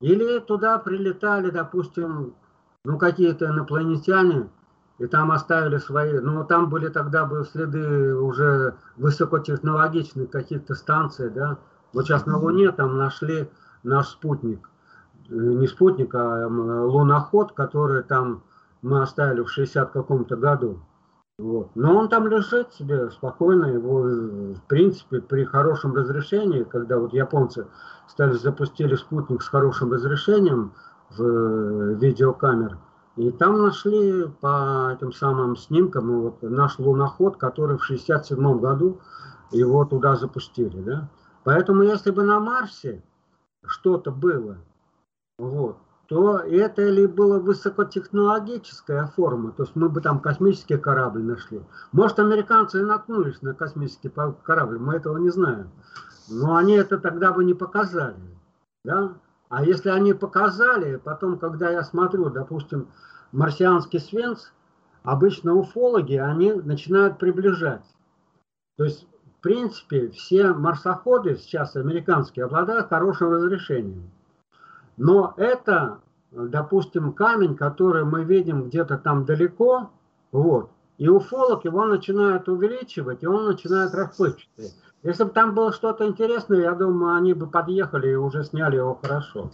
Или 0.00 0.38
туда 0.38 0.78
прилетали, 0.78 1.50
допустим, 1.50 2.32
ну 2.86 2.96
какие-то 2.96 3.48
инопланетяне, 3.48 4.48
и 4.98 5.06
там 5.06 5.30
оставили 5.30 5.78
свои, 5.78 6.18
ну 6.20 6.44
там 6.44 6.70
были 6.70 6.88
тогда 6.88 7.26
бы 7.26 7.44
следы 7.44 8.14
уже 8.14 8.74
высокотехнологичных 8.96 10.30
каких-то 10.30 10.74
станций, 10.74 11.30
да. 11.30 11.58
Вот 11.92 12.06
сейчас 12.06 12.26
на 12.26 12.38
Луне 12.38 12.72
там 12.72 12.96
нашли 12.96 13.48
наш 13.82 14.08
спутник, 14.08 14.70
э, 15.28 15.34
не 15.34 15.66
спутник, 15.66 16.14
а 16.14 16.46
луноход, 16.48 17.52
который 17.52 18.02
там 18.02 18.42
мы 18.82 19.02
оставили 19.02 19.42
в 19.42 19.50
60 19.50 19.90
каком-то 19.90 20.36
году. 20.36 20.80
Вот. 21.38 21.70
Но 21.74 21.98
он 21.98 22.08
там 22.08 22.26
лежит 22.28 22.72
себе 22.72 23.10
спокойно, 23.10 23.66
его, 23.66 24.02
в 24.54 24.62
принципе, 24.68 25.20
при 25.20 25.44
хорошем 25.44 25.94
разрешении, 25.94 26.62
когда 26.62 26.98
вот 26.98 27.12
японцы 27.12 27.66
стали, 28.08 28.32
запустили 28.32 28.94
спутник 28.94 29.42
с 29.42 29.48
хорошим 29.48 29.92
разрешением 29.92 30.72
в 31.10 31.22
э, 31.22 31.94
видеокамер, 32.00 32.78
и 33.16 33.30
там 33.30 33.62
нашли 33.62 34.26
по 34.40 34.92
этим 34.92 35.12
самым 35.12 35.56
снимкам 35.56 36.20
вот 36.20 36.42
наш 36.42 36.78
луноход, 36.78 37.38
который 37.38 37.78
в 37.78 37.84
67 37.84 38.58
году 38.58 39.00
его 39.50 39.84
туда 39.86 40.16
запустили. 40.16 40.82
Да? 40.82 41.08
Поэтому 41.44 41.82
если 41.82 42.10
бы 42.10 42.22
на 42.24 42.40
Марсе 42.40 43.02
что-то 43.64 44.10
было, 44.10 44.58
вот, 45.38 45.78
то 46.08 46.38
это 46.38 46.82
ли 46.88 47.06
была 47.06 47.38
высокотехнологическая 47.38 49.06
форма, 49.06 49.52
то 49.52 49.64
есть 49.64 49.74
мы 49.74 49.88
бы 49.88 50.00
там 50.00 50.20
космический 50.20 50.76
корабль 50.76 51.22
нашли. 51.22 51.62
Может, 51.92 52.18
американцы 52.18 52.80
и 52.80 52.84
наткнулись 52.84 53.40
на 53.42 53.54
космический 53.54 54.10
корабль, 54.42 54.78
мы 54.78 54.94
этого 54.94 55.16
не 55.18 55.30
знаем. 55.30 55.70
Но 56.28 56.56
они 56.56 56.74
это 56.74 56.98
тогда 56.98 57.32
бы 57.32 57.44
не 57.44 57.54
показали. 57.54 58.16
Да? 58.84 59.14
А 59.48 59.64
если 59.64 59.90
они 59.90 60.12
показали, 60.12 60.96
потом, 60.96 61.38
когда 61.38 61.70
я 61.70 61.82
смотрю, 61.82 62.30
допустим, 62.30 62.88
марсианский 63.32 64.00
свинц, 64.00 64.46
обычно 65.02 65.54
уфологи, 65.54 66.14
они 66.14 66.52
начинают 66.52 67.18
приближать. 67.18 67.84
То 68.76 68.84
есть, 68.84 69.06
в 69.38 69.40
принципе, 69.40 70.10
все 70.10 70.52
марсоходы 70.52 71.36
сейчас 71.36 71.76
американские 71.76 72.46
обладают 72.46 72.88
хорошим 72.88 73.30
разрешением. 73.30 74.10
Но 74.96 75.34
это, 75.36 76.00
допустим, 76.32 77.12
камень, 77.12 77.56
который 77.56 78.04
мы 78.04 78.24
видим 78.24 78.64
где-то 78.64 78.98
там 78.98 79.24
далеко, 79.24 79.90
вот, 80.32 80.70
и 80.98 81.08
уфолог 81.08 81.64
его 81.64 81.84
начинает 81.84 82.48
увеличивать, 82.48 83.22
и 83.22 83.26
он 83.26 83.46
начинает 83.46 83.94
расплывчатый. 83.94 84.72
Если 85.06 85.22
бы 85.22 85.30
там 85.30 85.54
было 85.54 85.72
что-то 85.72 86.04
интересное, 86.04 86.62
я 86.62 86.72
думаю, 86.72 87.14
они 87.14 87.32
бы 87.32 87.46
подъехали 87.46 88.10
и 88.10 88.16
уже 88.16 88.42
сняли 88.42 88.78
его 88.78 88.98
хорошо. 89.00 89.52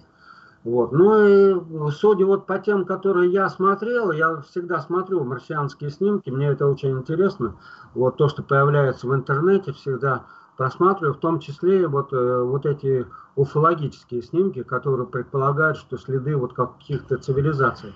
Вот. 0.64 0.92
Ну 0.92 1.26
и 1.26 1.90
судя 1.90 2.24
вот 2.24 2.46
по 2.46 2.58
тем, 2.58 2.86
которые 2.86 3.30
я 3.30 3.50
смотрел, 3.50 4.12
я 4.12 4.40
всегда 4.40 4.80
смотрю 4.80 5.24
марсианские 5.24 5.90
снимки, 5.90 6.30
мне 6.30 6.48
это 6.48 6.66
очень 6.66 6.92
интересно. 6.92 7.56
Вот 7.92 8.16
то, 8.16 8.28
что 8.28 8.42
появляется 8.42 9.06
в 9.06 9.14
интернете, 9.14 9.72
всегда 9.72 10.24
просматриваю, 10.56 11.12
в 11.12 11.18
том 11.20 11.38
числе 11.38 11.86
вот, 11.86 12.14
э, 12.14 12.42
вот 12.42 12.64
эти 12.64 13.06
уфологические 13.36 14.22
снимки, 14.22 14.62
которые 14.62 15.06
предполагают, 15.06 15.76
что 15.76 15.98
следы 15.98 16.34
вот 16.34 16.54
каких-то 16.54 17.18
цивилизаций. 17.18 17.92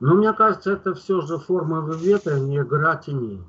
Но 0.00 0.14
мне 0.14 0.32
кажется, 0.32 0.72
это 0.72 0.94
все 0.94 1.20
же 1.20 1.38
форма 1.38 1.88
вета, 1.88 2.40
не 2.40 2.58
игра 2.58 2.96
теней. 2.96 3.44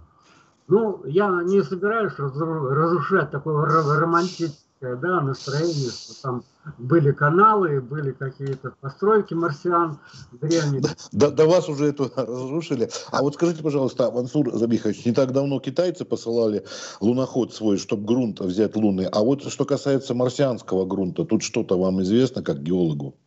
Ну, 0.72 1.02
я 1.04 1.28
не 1.44 1.62
собираюсь 1.64 2.14
разрушать 2.18 3.30
такое 3.30 3.66
романтическое 3.66 4.96
да, 4.96 5.20
настроение, 5.20 5.90
что 5.90 6.22
там 6.22 6.44
были 6.78 7.12
каналы, 7.12 7.82
были 7.82 8.14
какие-то 8.14 8.72
постройки 8.80 9.34
марсиан 9.34 10.00
древних. 10.32 10.84
До, 11.12 11.30
до 11.30 11.46
вас 11.46 11.68
уже 11.68 11.88
это 11.88 12.10
разрушили. 12.16 12.90
А 13.12 13.22
вот 13.22 13.34
скажите, 13.34 13.62
пожалуйста, 13.62 14.10
Мансур 14.12 14.50
Забихович, 14.54 15.06
не 15.06 15.12
так 15.12 15.34
давно 15.34 15.60
китайцы 15.60 16.06
посылали 16.06 16.64
луноход 17.02 17.54
свой, 17.54 17.76
чтобы 17.78 18.06
грунт 18.06 18.40
взять 18.40 18.74
лунный. 18.78 19.08
А 19.08 19.20
вот 19.20 19.44
что 19.44 19.66
касается 19.66 20.14
марсианского 20.14 20.86
грунта, 20.86 21.26
тут 21.26 21.44
что-то 21.44 21.78
вам 21.78 22.02
известно, 22.02 22.44
как 22.44 22.64
геологу? 22.64 23.18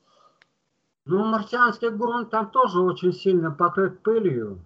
Ну, 1.04 1.22
марсианский 1.26 1.90
грунт 1.90 2.30
там 2.30 2.50
тоже 2.50 2.80
очень 2.80 3.12
сильно 3.12 3.50
покрыт 3.50 4.02
пылью. 4.02 4.62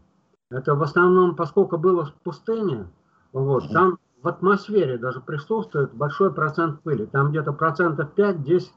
Это 0.51 0.75
в 0.75 0.83
основном, 0.83 1.37
поскольку 1.37 1.77
было 1.77 2.11
пустыня, 2.25 2.91
вот, 3.33 3.71
там 3.71 3.99
в 4.23 4.29
атмосфере 4.29 4.97
даже 4.97 5.21
присутствует 5.21 5.93
большой 5.93 6.33
процент 6.33 6.81
пыли. 6.83 7.05
Там 7.05 7.31
где-то 7.31 7.53
процентов 7.53 8.09
5-10 8.17 8.69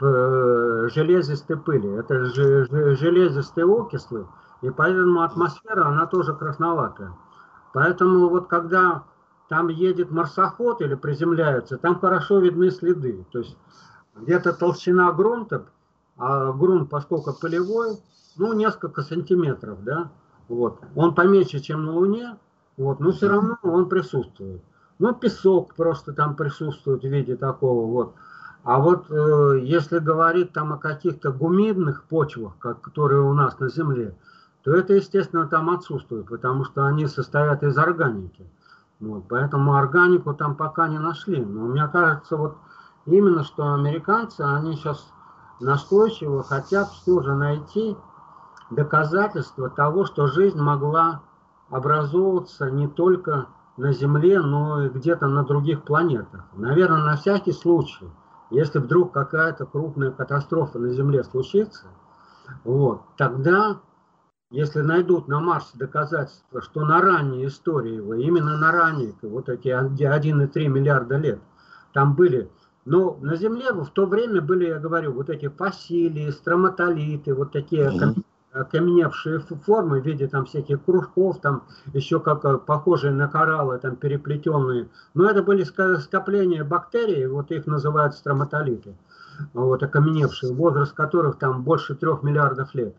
э, 0.00 0.88
железистой 0.94 1.56
пыли. 1.56 1.88
Это 1.90 2.26
железистые 2.26 3.66
окислы, 3.66 4.28
и 4.62 4.70
поэтому 4.70 5.22
атмосфера, 5.22 5.86
она 5.86 6.06
тоже 6.06 6.32
красноватая. 6.32 7.12
Поэтому 7.72 8.28
вот 8.28 8.46
когда 8.46 9.02
там 9.48 9.66
едет 9.66 10.12
марсоход 10.12 10.80
или 10.80 10.94
приземляется, 10.94 11.76
там 11.76 11.98
хорошо 11.98 12.38
видны 12.38 12.70
следы. 12.70 13.26
То 13.32 13.40
есть 13.40 13.56
где-то 14.14 14.52
толщина 14.52 15.10
грунта, 15.12 15.66
а 16.16 16.52
грунт, 16.52 16.88
поскольку 16.88 17.32
полевой, 17.32 17.96
ну, 18.36 18.52
несколько 18.52 19.02
сантиметров, 19.02 19.82
да, 19.82 20.10
вот. 20.50 20.80
Он 20.96 21.14
поменьше, 21.14 21.60
чем 21.60 21.84
на 21.84 21.92
Луне, 21.92 22.36
вот, 22.76 22.98
но 22.98 23.12
все 23.12 23.28
равно 23.28 23.56
он 23.62 23.88
присутствует. 23.88 24.60
Ну, 24.98 25.14
песок 25.14 25.74
просто 25.76 26.12
там 26.12 26.34
присутствует 26.34 27.02
в 27.02 27.06
виде 27.06 27.36
такого 27.36 27.86
вот. 27.86 28.14
А 28.64 28.80
вот 28.80 29.06
э, 29.10 29.60
если 29.62 30.00
говорить 30.00 30.52
там 30.52 30.72
о 30.72 30.76
каких-то 30.76 31.30
гумидных 31.30 32.02
почвах, 32.02 32.54
как, 32.58 32.80
которые 32.80 33.22
у 33.22 33.32
нас 33.32 33.60
на 33.60 33.68
Земле, 33.68 34.16
то 34.64 34.74
это, 34.74 34.94
естественно, 34.94 35.46
там 35.46 35.70
отсутствует, 35.70 36.26
потому 36.26 36.64
что 36.64 36.84
они 36.84 37.06
состоят 37.06 37.62
из 37.62 37.78
органики. 37.78 38.44
Вот, 38.98 39.26
поэтому 39.28 39.74
органику 39.74 40.34
там 40.34 40.56
пока 40.56 40.88
не 40.88 40.98
нашли. 40.98 41.40
Но 41.40 41.66
мне 41.66 41.86
кажется, 41.86 42.36
вот 42.36 42.56
именно 43.06 43.44
что 43.44 43.72
американцы, 43.72 44.40
они 44.40 44.74
сейчас 44.74 45.06
настойчиво 45.60 46.42
хотят 46.42 46.88
все 46.88 47.22
же 47.22 47.36
найти 47.36 47.96
доказательства 48.70 49.68
того, 49.68 50.04
что 50.04 50.26
жизнь 50.26 50.58
могла 50.58 51.22
образовываться 51.68 52.70
не 52.70 52.88
только 52.88 53.46
на 53.76 53.92
Земле, 53.92 54.40
но 54.40 54.84
и 54.84 54.88
где-то 54.88 55.28
на 55.28 55.44
других 55.44 55.84
планетах. 55.84 56.44
Наверное, 56.54 57.04
на 57.04 57.16
всякий 57.16 57.52
случай, 57.52 58.08
если 58.50 58.78
вдруг 58.78 59.12
какая-то 59.12 59.66
крупная 59.66 60.10
катастрофа 60.10 60.78
на 60.78 60.90
Земле 60.90 61.24
случится, 61.24 61.86
вот, 62.64 63.02
тогда, 63.16 63.80
если 64.50 64.80
найдут 64.80 65.28
на 65.28 65.40
Марсе 65.40 65.78
доказательства, 65.78 66.60
что 66.60 66.84
на 66.84 67.00
ранней 67.00 67.46
истории 67.46 67.94
его, 67.94 68.14
именно 68.14 68.58
на 68.58 68.72
ранней, 68.72 69.14
вот 69.22 69.48
эти 69.48 69.68
1,3 69.68 70.66
миллиарда 70.66 71.16
лет, 71.16 71.40
там 71.92 72.14
были 72.14 72.50
но 72.86 73.18
на 73.20 73.36
Земле 73.36 73.72
в 73.72 73.90
то 73.90 74.06
время 74.06 74.40
были, 74.40 74.66
я 74.66 74.78
говорю, 74.78 75.12
вот 75.12 75.28
эти 75.28 75.48
фасилии, 75.48 76.30
строматолиты, 76.30 77.34
вот 77.34 77.52
такие 77.52 77.88
mm 77.88 78.24
окаменевшие 78.52 79.40
формы 79.40 80.00
в 80.00 80.06
виде 80.06 80.26
там 80.26 80.44
всяких 80.44 80.84
кружков, 80.84 81.40
там 81.40 81.62
еще 81.92 82.18
как 82.20 82.44
э, 82.44 82.58
похожие 82.58 83.12
на 83.12 83.28
кораллы, 83.28 83.78
там 83.78 83.96
переплетенные. 83.96 84.88
Но 85.14 85.30
это 85.30 85.42
были 85.42 85.62
скопления 85.62 86.64
бактерий, 86.64 87.26
вот 87.26 87.50
их 87.50 87.66
называют 87.66 88.14
строматолиты, 88.14 88.96
вот 89.52 89.82
окаменевшие, 89.82 90.52
возраст 90.52 90.92
которых 90.92 91.38
там 91.38 91.62
больше 91.62 91.94
трех 91.94 92.22
миллиардов 92.22 92.74
лет. 92.74 92.96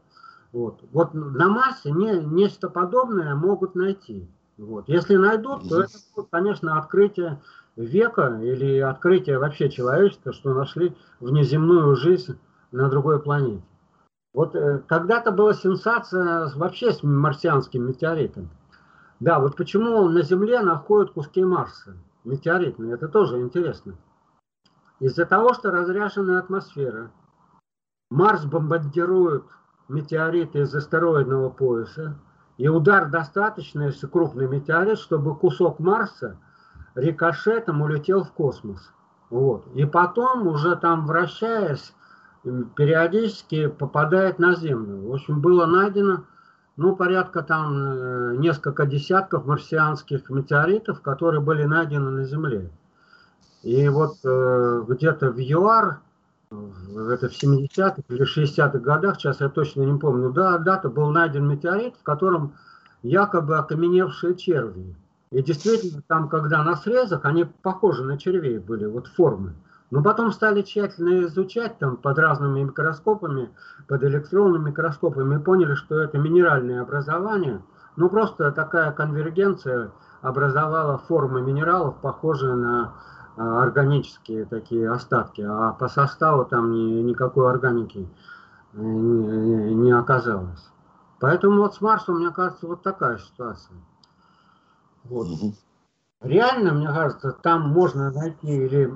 Вот, 0.53 0.81
вот 0.91 1.13
на 1.13 1.50
Марсе 1.50 1.91
не, 1.91 2.20
нечто 2.20 2.70
подобное 2.70 3.36
могут 3.36 3.75
найти. 3.75 4.29
Вот. 4.58 4.88
Если 4.88 5.15
найдут, 5.15 5.67
то 5.67 5.81
это 5.81 5.98
будет, 6.15 6.27
конечно, 6.29 6.77
открытие 6.77 7.41
века 7.75 8.39
или 8.41 8.79
открытие 8.79 9.38
вообще 9.39 9.70
человечества, 9.70 10.34
что 10.34 10.53
нашли 10.53 10.96
внеземную 11.20 11.96
жизнь 11.96 12.38
на 12.72 12.89
другой 12.89 13.22
планете. 13.22 13.63
Вот 14.33 14.55
э, 14.55 14.79
когда-то 14.88 15.31
была 15.31 15.53
сенсация 15.53 16.50
вообще 16.55 16.93
с 16.93 17.03
марсианским 17.03 17.88
метеоритом. 17.88 18.50
Да, 19.19 19.39
вот 19.39 19.55
почему 19.55 20.07
на 20.09 20.21
Земле 20.21 20.61
находят 20.61 21.11
куски 21.11 21.43
Марса 21.43 21.95
метеоритные, 22.23 22.93
это 22.93 23.07
тоже 23.07 23.39
интересно. 23.41 23.95
Из-за 25.00 25.25
того, 25.25 25.53
что 25.53 25.71
разряженная 25.71 26.39
атмосфера, 26.39 27.11
Марс 28.09 28.45
бомбардирует 28.45 29.45
метеориты 29.89 30.59
из 30.59 30.73
астероидного 30.75 31.50
пояса, 31.50 32.15
и 32.57 32.67
удар 32.67 33.09
достаточно, 33.09 33.83
если 33.83 34.07
крупный 34.07 34.47
метеорит, 34.47 35.00
чтобы 35.00 35.35
кусок 35.35 35.79
Марса 35.79 36.38
рикошетом 36.93 37.81
улетел 37.81 38.23
в 38.23 38.31
космос. 38.33 38.91
Вот. 39.29 39.65
И 39.73 39.85
потом, 39.85 40.47
уже 40.47 40.75
там 40.75 41.07
вращаясь, 41.07 41.93
периодически 42.43 43.67
попадает 43.67 44.39
на 44.39 44.55
Землю. 44.55 45.10
В 45.10 45.13
общем, 45.13 45.41
было 45.41 45.65
найдено 45.65 46.25
ну, 46.77 46.95
порядка 46.95 47.43
там 47.43 47.75
э, 47.75 48.36
несколько 48.38 48.86
десятков 48.86 49.45
марсианских 49.45 50.29
метеоритов, 50.29 51.01
которые 51.01 51.41
были 51.41 51.63
найдены 51.63 52.10
на 52.10 52.24
Земле. 52.24 52.71
И 53.62 53.88
вот 53.89 54.15
э, 54.24 54.83
где-то 54.88 55.31
в 55.31 55.38
ЮАР, 55.38 56.00
это 56.50 57.29
в 57.29 57.33
70-х 57.33 58.01
или 58.10 58.25
60-х 58.25 58.79
годах, 58.79 59.17
сейчас 59.17 59.41
я 59.41 59.50
точно 59.50 59.83
не 59.83 59.98
помню, 60.00 60.31
да, 60.31 60.57
дата 60.57 60.89
был 60.89 61.12
найден 61.12 61.48
метеорит, 61.48 61.95
в 61.98 62.03
котором 62.03 62.55
якобы 63.03 63.57
окаменевшие 63.57 64.36
черви. 64.36 64.95
И 65.31 65.41
действительно, 65.41 66.01
там, 66.07 66.27
когда 66.29 66.63
на 66.63 66.75
срезах, 66.75 67.25
они 67.25 67.45
похожи 67.45 68.03
на 68.03 68.17
червей 68.17 68.57
были, 68.57 68.86
вот 68.86 69.07
формы. 69.07 69.53
Но 69.91 70.01
потом 70.01 70.31
стали 70.31 70.62
тщательно 70.62 71.21
изучать 71.25 71.77
там 71.77 71.98
под 71.98 72.17
разными 72.17 72.63
микроскопами, 72.63 73.51
под 73.89 74.03
электронными 74.05 74.69
микроскопами, 74.69 75.36
и 75.36 75.43
поняли, 75.43 75.75
что 75.75 76.00
это 76.00 76.17
минеральное 76.17 76.81
образование. 76.81 77.62
Ну, 77.98 78.10
просто 78.10 78.53
такая 78.53 78.93
конвергенция 78.93 79.91
образовала 80.21 80.98
формы 80.98 81.41
минералов, 81.41 81.98
похожие 81.98 82.55
на 82.55 82.93
а, 83.36 83.63
органические 83.63 84.45
такие 84.45 84.89
остатки, 84.89 85.41
а 85.41 85.74
по 85.74 85.89
составу 85.89 86.45
там 86.45 86.71
ни, 86.71 87.01
никакой 87.01 87.50
органики 87.50 88.07
э, 88.74 88.81
не, 88.81 89.75
не 89.75 89.91
оказалось. 89.91 90.69
Поэтому 91.19 91.57
вот 91.57 91.75
с 91.75 91.81
Марсом, 91.81 92.19
мне 92.19 92.31
кажется, 92.31 92.65
вот 92.65 92.81
такая 92.81 93.17
ситуация. 93.17 93.75
Вот. 95.03 95.27
Реально, 96.21 96.74
мне 96.74 96.88
кажется, 96.88 97.31
там 97.31 97.69
можно 97.69 98.10
найти 98.12 98.48
или 98.48 98.95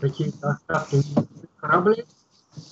какие-то 0.00 0.50
остатки 0.50 1.02
кораблей 1.60 2.04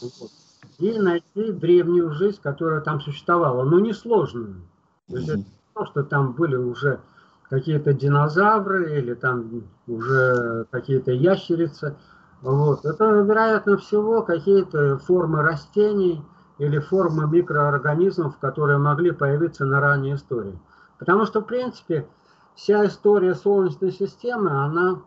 вот, 0.00 0.30
и 0.78 0.98
найти 0.98 1.52
древнюю 1.52 2.12
жизнь, 2.12 2.40
которая 2.42 2.80
там 2.80 3.00
существовала, 3.00 3.64
но 3.64 3.78
не 3.78 3.92
сложную. 3.92 4.62
То 5.08 5.16
есть 5.16 5.28
это 5.28 5.38
не 5.38 5.46
то, 5.74 5.86
что 5.86 6.02
там 6.02 6.32
были 6.32 6.56
уже 6.56 7.00
какие-то 7.48 7.92
динозавры 7.92 8.98
или 8.98 9.14
там 9.14 9.64
уже 9.86 10.66
какие-то 10.70 11.12
ящерицы. 11.12 11.96
Вот. 12.42 12.84
Это, 12.84 13.04
вероятно 13.04 13.76
всего, 13.78 14.22
какие-то 14.22 14.98
формы 14.98 15.42
растений 15.42 16.22
или 16.58 16.78
формы 16.78 17.26
микроорганизмов, 17.28 18.38
которые 18.38 18.78
могли 18.78 19.12
появиться 19.12 19.64
на 19.64 19.80
ранней 19.80 20.14
истории. 20.14 20.58
Потому 20.98 21.26
что, 21.26 21.40
в 21.40 21.46
принципе, 21.46 22.06
вся 22.54 22.86
история 22.86 23.34
Солнечной 23.34 23.92
системы, 23.92 24.50
она 24.50 25.02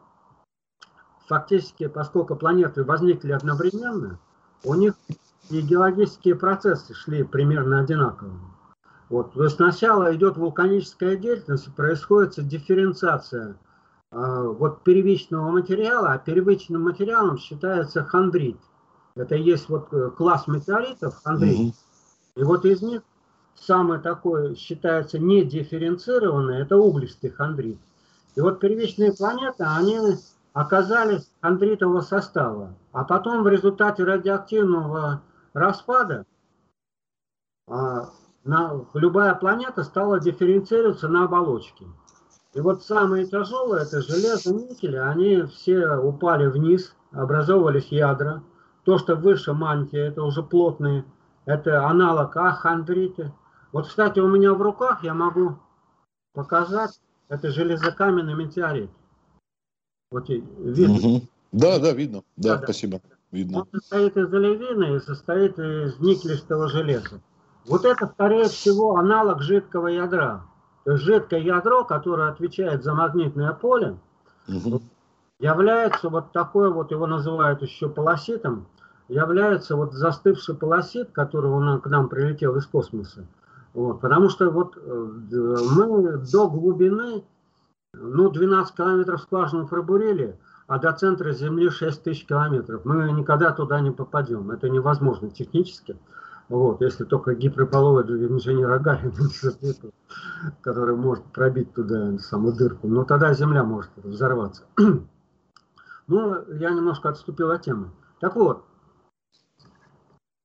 фактически, 1.27 1.87
поскольку 1.87 2.35
планеты 2.35 2.83
возникли 2.83 3.31
одновременно, 3.31 4.19
у 4.63 4.73
них 4.73 4.93
и 5.49 5.61
геологические 5.61 6.35
процессы 6.35 6.93
шли 6.93 7.23
примерно 7.23 7.79
одинаково. 7.79 8.33
Вот. 9.09 9.33
То 9.33 9.43
есть 9.43 9.55
сначала 9.55 10.13
идет 10.15 10.37
вулканическая 10.37 11.15
деятельность, 11.15 11.73
происходит 11.75 12.47
дифференциация 12.47 13.55
э, 14.11 14.53
вот 14.57 14.83
первичного 14.83 15.49
материала, 15.51 16.11
а 16.11 16.17
первичным 16.17 16.83
материалом 16.83 17.37
считается 17.37 18.03
хондрит. 18.03 18.59
Это 19.15 19.35
есть 19.35 19.69
вот 19.69 19.87
э, 19.93 20.09
класс 20.11 20.47
метеоритов, 20.47 21.15
хондрит. 21.23 21.59
Угу. 21.59 21.73
И 22.35 22.43
вот 22.43 22.65
из 22.65 22.81
них 22.81 23.01
самый 23.55 23.99
такой 23.99 24.55
считается 24.55 25.17
недифференцированный, 25.19 26.61
это 26.61 26.77
углистый 26.77 27.29
хондрит. 27.29 27.79
И 28.35 28.41
вот 28.41 28.59
первичные 28.59 29.13
планеты, 29.13 29.63
они 29.63 29.99
оказались 30.57 31.31
хондритового 31.39 32.01
состава. 32.01 32.73
А 32.91 33.03
потом 33.03 33.43
в 33.43 33.47
результате 33.47 34.03
радиоактивного 34.03 35.21
распада 35.53 36.25
а, 37.67 38.09
на, 38.43 38.83
любая 38.95 39.35
планета 39.35 39.83
стала 39.83 40.19
дифференцироваться 40.19 41.09
на 41.09 41.25
оболочки. 41.25 41.85
И 42.55 42.59
вот 42.59 42.83
самые 42.83 43.27
тяжелые, 43.27 43.83
это 43.83 44.01
железо, 44.01 44.51
никель, 44.51 44.97
они 44.97 45.43
все 45.43 45.95
упали 45.95 46.47
вниз, 46.47 46.95
образовывались 47.11 47.91
ядра. 47.91 48.41
То, 48.83 48.97
что 48.97 49.15
выше 49.15 49.53
мантии, 49.53 49.99
это 49.99 50.23
уже 50.23 50.41
плотные, 50.41 51.05
это 51.45 51.85
аналог 51.85 52.35
ахондриты. 52.35 53.31
Вот, 53.71 53.85
кстати, 53.87 54.19
у 54.19 54.27
меня 54.27 54.55
в 54.55 54.61
руках 54.63 55.03
я 55.03 55.13
могу 55.13 55.59
показать, 56.33 56.99
это 57.27 57.51
железокаменный 57.51 58.33
метеорит. 58.33 58.89
Вот 60.11 60.29
видно. 60.29 60.95
Угу. 60.95 61.21
Да, 61.51 61.79
да, 61.79 61.91
видно. 61.91 62.23
Да, 62.37 62.57
да 62.57 62.63
спасибо. 62.63 63.01
Видно. 63.31 63.59
Он 63.59 63.67
состоит 63.73 64.15
из 64.15 64.33
олевины 64.33 64.95
и 64.95 64.99
состоит 64.99 65.59
из 65.59 65.99
никелистого 65.99 66.69
железа. 66.69 67.21
Вот 67.67 67.83
это, 67.83 68.07
скорее 68.07 68.45
всего, 68.45 68.95
аналог 68.95 69.41
жидкого 69.41 69.87
ядра. 69.87 70.45
То 70.85 70.93
есть 70.93 71.03
жидкое 71.03 71.41
ядро, 71.41 71.83
которое 71.83 72.29
отвечает 72.29 72.83
за 72.83 72.93
магнитное 72.93 73.51
поле, 73.51 73.97
угу. 74.47 74.81
является 75.39 76.07
вот 76.07 76.31
такой 76.31 76.71
вот, 76.71 76.91
его 76.91 77.05
называют 77.07 77.61
еще 77.61 77.89
полоситом, 77.89 78.67
является 79.09 79.75
вот 79.75 79.93
застывший 79.93 80.55
полосит, 80.55 81.11
который 81.11 81.51
он, 81.51 81.81
к 81.81 81.87
нам 81.87 82.07
прилетел 82.07 82.55
из 82.55 82.65
космоса. 82.65 83.25
Вот, 83.73 83.99
потому 83.99 84.29
что 84.29 84.49
вот 84.49 84.77
э, 84.77 85.07
мы 85.75 86.17
до 86.17 86.49
глубины, 86.49 87.23
ну, 87.99 88.29
12 88.29 88.75
километров 88.75 89.21
скважину 89.21 89.67
пробурили, 89.67 90.37
а 90.67 90.79
до 90.79 90.91
центра 90.93 91.31
Земли 91.31 91.69
6 91.69 92.03
тысяч 92.03 92.25
километров. 92.25 92.85
Мы 92.85 93.11
никогда 93.11 93.51
туда 93.51 93.79
не 93.79 93.91
попадем. 93.91 94.51
Это 94.51 94.69
невозможно 94.69 95.29
технически. 95.29 95.97
Вот, 96.49 96.81
если 96.81 97.03
только 97.03 97.35
гиперполовый 97.35 98.05
инженер 98.05 98.71
Агарин, 98.71 99.13
который 100.61 100.95
может 100.95 101.25
пробить 101.25 101.73
туда 101.73 102.17
саму 102.19 102.53
дырку. 102.53 102.87
Но 102.87 103.03
тогда 103.03 103.33
Земля 103.33 103.63
может 103.63 103.91
взорваться. 103.97 104.63
Ну, 106.09 106.41
я 106.53 106.69
немножко 106.69 107.09
отступил 107.09 107.51
от 107.51 107.63
темы. 107.63 107.91
Так 108.21 108.37
вот, 108.37 108.63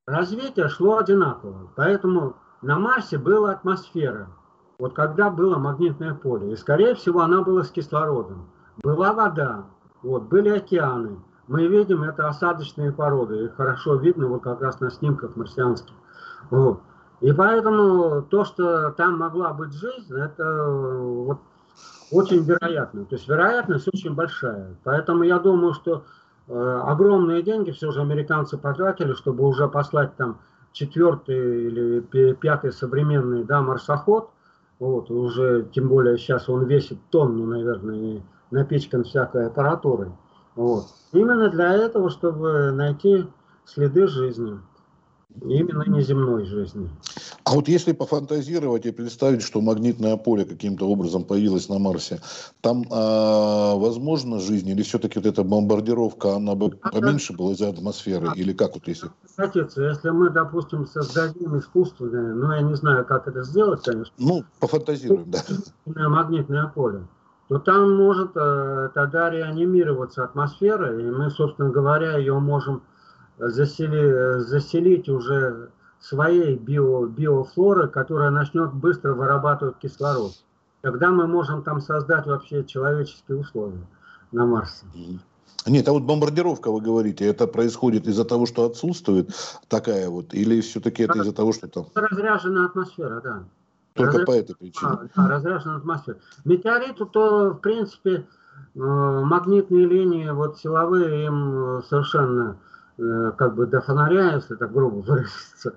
развитие 0.06 0.68
шло 0.68 0.98
одинаково. 0.98 1.70
Поэтому 1.76 2.36
на 2.62 2.80
Марсе 2.80 3.16
была 3.16 3.52
атмосфера. 3.52 4.28
Вот 4.78 4.94
когда 4.94 5.30
было 5.30 5.58
магнитное 5.58 6.14
поле. 6.14 6.52
И, 6.52 6.56
скорее 6.56 6.94
всего, 6.94 7.20
она 7.20 7.42
была 7.42 7.62
с 7.62 7.70
кислородом. 7.70 8.48
Была 8.82 9.12
вода. 9.12 9.64
Вот, 10.02 10.24
были 10.24 10.48
океаны. 10.48 11.18
Мы 11.46 11.66
видим, 11.66 12.02
это 12.02 12.28
осадочные 12.28 12.92
породы. 12.92 13.44
Их 13.44 13.56
хорошо 13.56 13.96
видно 13.96 14.28
вот 14.28 14.42
как 14.42 14.60
раз 14.62 14.80
на 14.80 14.90
снимках 14.90 15.36
марсианских. 15.36 15.94
Вот. 16.50 16.80
И 17.20 17.32
поэтому 17.32 18.22
то, 18.22 18.44
что 18.44 18.90
там 18.90 19.18
могла 19.18 19.52
быть 19.52 19.72
жизнь, 19.72 20.14
это 20.16 20.64
вот 20.66 21.38
очень 22.10 22.42
вероятно. 22.42 23.04
То 23.04 23.14
есть 23.14 23.28
вероятность 23.28 23.88
очень 23.88 24.14
большая. 24.14 24.76
Поэтому 24.84 25.22
я 25.22 25.38
думаю, 25.38 25.72
что 25.72 26.04
э, 26.48 26.80
огромные 26.84 27.42
деньги 27.42 27.70
все 27.70 27.90
же 27.90 28.00
американцы 28.00 28.58
потратили, 28.58 29.14
чтобы 29.14 29.44
уже 29.46 29.68
послать 29.68 30.16
там 30.16 30.38
четвертый 30.72 31.66
или 31.66 32.00
пятый 32.34 32.72
современный 32.72 33.44
да, 33.44 33.62
марсоход. 33.62 34.30
Вот, 34.82 35.12
уже, 35.12 35.68
тем 35.72 35.86
более 35.86 36.18
сейчас 36.18 36.48
он 36.48 36.66
весит 36.66 36.98
тонну, 37.10 37.46
наверное, 37.46 38.20
напичкан 38.50 39.04
всякой 39.04 39.46
аппаратурой. 39.46 40.10
Вот. 40.56 40.86
Именно 41.12 41.50
для 41.50 41.72
этого, 41.72 42.10
чтобы 42.10 42.72
найти 42.72 43.28
следы 43.64 44.08
жизни. 44.08 44.58
Именно 45.40 45.84
неземной 45.88 46.46
жизни. 46.46 46.90
А 47.52 47.54
вот 47.54 47.68
если 47.68 47.92
пофантазировать 47.92 48.86
и 48.86 48.92
представить, 48.92 49.42
что 49.42 49.60
магнитное 49.60 50.16
поле 50.16 50.46
каким-то 50.46 50.88
образом 50.88 51.22
появилось 51.22 51.68
на 51.68 51.78
Марсе, 51.78 52.18
там 52.62 52.84
а, 52.90 53.76
возможно 53.76 54.40
жизнь 54.40 54.70
или 54.70 54.82
все-таки 54.82 55.18
вот 55.18 55.26
эта 55.26 55.44
бомбардировка, 55.44 56.36
она 56.36 56.54
бы 56.54 56.70
поменьше 56.70 57.34
была 57.34 57.52
из-за 57.52 57.68
атмосферы? 57.68 58.28
А, 58.30 58.32
или 58.34 58.54
как 58.54 58.72
вот 58.72 58.88
если? 58.88 59.10
Отец, 59.36 59.76
если 59.76 60.08
мы, 60.08 60.30
допустим, 60.30 60.86
создадим 60.86 61.58
искусственное, 61.58 62.34
ну 62.34 62.52
я 62.52 62.62
не 62.62 62.74
знаю, 62.74 63.04
как 63.04 63.28
это 63.28 63.42
сделать, 63.42 63.82
конечно. 63.82 64.14
Ну, 64.16 64.44
пофантазируем, 64.58 65.30
да. 65.30 65.40
Магнитное 65.84 66.68
поле 66.68 67.06
то 67.48 67.58
там 67.58 67.96
может 67.96 68.30
э, 68.34 68.88
тогда 68.94 69.28
реанимироваться 69.28 70.24
атмосфера, 70.24 70.98
и 70.98 71.10
мы, 71.10 71.28
собственно 71.28 71.68
говоря, 71.68 72.16
ее 72.16 72.38
можем 72.38 72.82
засели, 73.38 74.38
заселить 74.38 75.10
уже 75.10 75.68
своей 76.02 76.56
био, 76.56 77.06
биофлоры, 77.06 77.88
которая 77.88 78.30
начнет 78.30 78.72
быстро 78.74 79.14
вырабатывать 79.14 79.78
кислород. 79.78 80.32
Тогда 80.82 81.10
мы 81.10 81.26
можем 81.26 81.62
там 81.62 81.80
создать 81.80 82.26
вообще 82.26 82.64
человеческие 82.64 83.38
условия 83.38 83.86
на 84.32 84.46
Марсе. 84.46 84.84
Нет, 85.64 85.86
а 85.88 85.92
вот 85.92 86.02
бомбардировка, 86.02 86.72
вы 86.72 86.80
говорите, 86.80 87.24
это 87.24 87.46
происходит 87.46 88.08
из-за 88.08 88.24
того, 88.24 88.46
что 88.46 88.64
отсутствует 88.64 89.30
такая 89.68 90.08
вот, 90.08 90.34
или 90.34 90.60
все-таки 90.60 91.04
это 91.04 91.20
из-за 91.20 91.32
того, 91.32 91.52
что 91.52 91.68
там... 91.68 91.86
Разряженная 91.94 92.66
атмосфера, 92.66 93.20
да. 93.20 93.44
Только 93.94 94.18
Разряж... 94.18 94.26
по 94.26 94.32
этой 94.32 94.56
причине. 94.56 94.90
А, 94.90 95.08
да, 95.14 95.28
разряженная 95.28 95.76
атмосфера. 95.76 96.16
Метеориты, 96.44 97.04
то, 97.04 97.50
в 97.50 97.58
принципе, 97.60 98.26
э, 98.74 98.78
магнитные 98.80 99.86
линии, 99.86 100.30
вот 100.30 100.58
силовые, 100.58 101.26
им 101.26 101.82
совершенно 101.88 102.50
э, 102.50 102.81
как 102.96 103.54
бы 103.54 103.66
до 103.66 103.80
фонаря, 103.80 104.34
если 104.34 104.54
так 104.54 104.72
грубо 104.72 104.96
выразиться. 105.06 105.74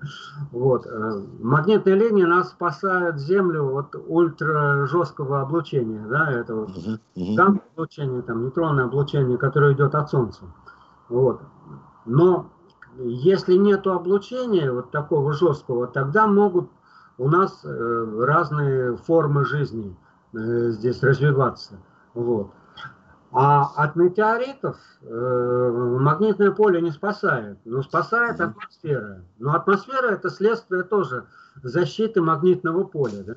Вот. 0.52 0.86
Э, 0.86 1.22
магнитные 1.40 1.96
линии 1.96 2.24
нас 2.24 2.50
спасают 2.50 3.18
Землю 3.18 3.74
от 3.76 3.94
ультра 4.06 4.86
жесткого 4.86 5.40
облучения, 5.40 6.06
да, 6.06 6.30
это 6.30 6.54
вот 6.54 6.70
гамма 7.16 7.60
облучение, 7.74 8.22
там, 8.22 8.44
нейтронное 8.44 8.84
облучение, 8.84 9.38
которое 9.38 9.72
идет 9.72 9.94
от 9.94 10.10
Солнца. 10.10 10.44
Вот. 11.08 11.40
Но 12.04 12.50
если 12.98 13.54
нет 13.54 13.86
облучения 13.86 14.70
вот 14.70 14.90
такого 14.90 15.32
жесткого, 15.32 15.86
тогда 15.86 16.26
могут 16.26 16.70
у 17.18 17.28
нас 17.28 17.64
э, 17.64 18.24
разные 18.24 18.96
формы 18.96 19.44
жизни 19.44 19.96
э, 20.34 20.70
здесь 20.70 21.02
развиваться. 21.02 21.78
Вот. 22.14 22.50
А 23.38 23.64
от 23.76 23.96
метеоритов 23.96 24.78
э, 25.02 25.98
магнитное 26.00 26.52
поле 26.52 26.80
не 26.80 26.90
спасает, 26.90 27.58
но 27.66 27.82
спасает 27.82 28.40
атмосфера. 28.40 29.20
Но 29.38 29.54
атмосфера 29.54 30.12
это 30.12 30.30
следствие 30.30 30.84
тоже 30.84 31.26
защиты 31.62 32.22
магнитного 32.22 32.84
поля. 32.84 33.24
Да? 33.24 33.34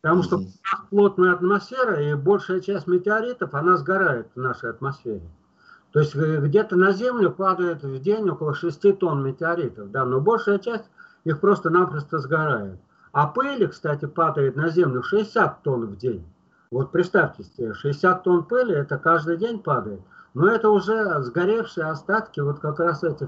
Потому 0.00 0.22
что 0.22 0.40
плотная 0.90 1.32
атмосфера 1.32 2.00
и 2.00 2.14
большая 2.14 2.60
часть 2.60 2.86
метеоритов, 2.86 3.52
она 3.52 3.78
сгорает 3.78 4.28
в 4.36 4.40
нашей 4.40 4.70
атмосфере. 4.70 5.28
То 5.90 5.98
есть 5.98 6.14
э, 6.14 6.40
где-то 6.40 6.76
на 6.76 6.92
Землю 6.92 7.32
падает 7.32 7.82
в 7.82 8.00
день 8.00 8.30
около 8.30 8.54
6 8.54 8.96
тонн 9.00 9.24
метеоритов, 9.24 9.90
да, 9.90 10.04
но 10.04 10.20
большая 10.20 10.60
часть 10.60 10.88
их 11.24 11.40
просто-напросто 11.40 12.20
сгорает. 12.20 12.78
А 13.10 13.26
пыли, 13.26 13.66
кстати, 13.66 14.04
падает 14.04 14.54
на 14.54 14.68
Землю 14.68 15.02
60 15.02 15.64
тонн 15.64 15.86
в 15.86 15.96
день. 15.96 16.24
Вот 16.72 16.92
представьте 16.92 17.42
себе, 17.42 17.74
60 17.74 18.22
тонн 18.22 18.44
пыли, 18.44 18.72
это 18.76 18.96
каждый 18.96 19.36
день 19.38 19.60
падает. 19.60 20.02
Но 20.34 20.46
это 20.46 20.70
уже 20.70 21.20
сгоревшие 21.20 21.86
остатки 21.86 22.38
вот 22.38 22.60
как 22.60 22.78
раз 22.78 23.02
этих 23.02 23.26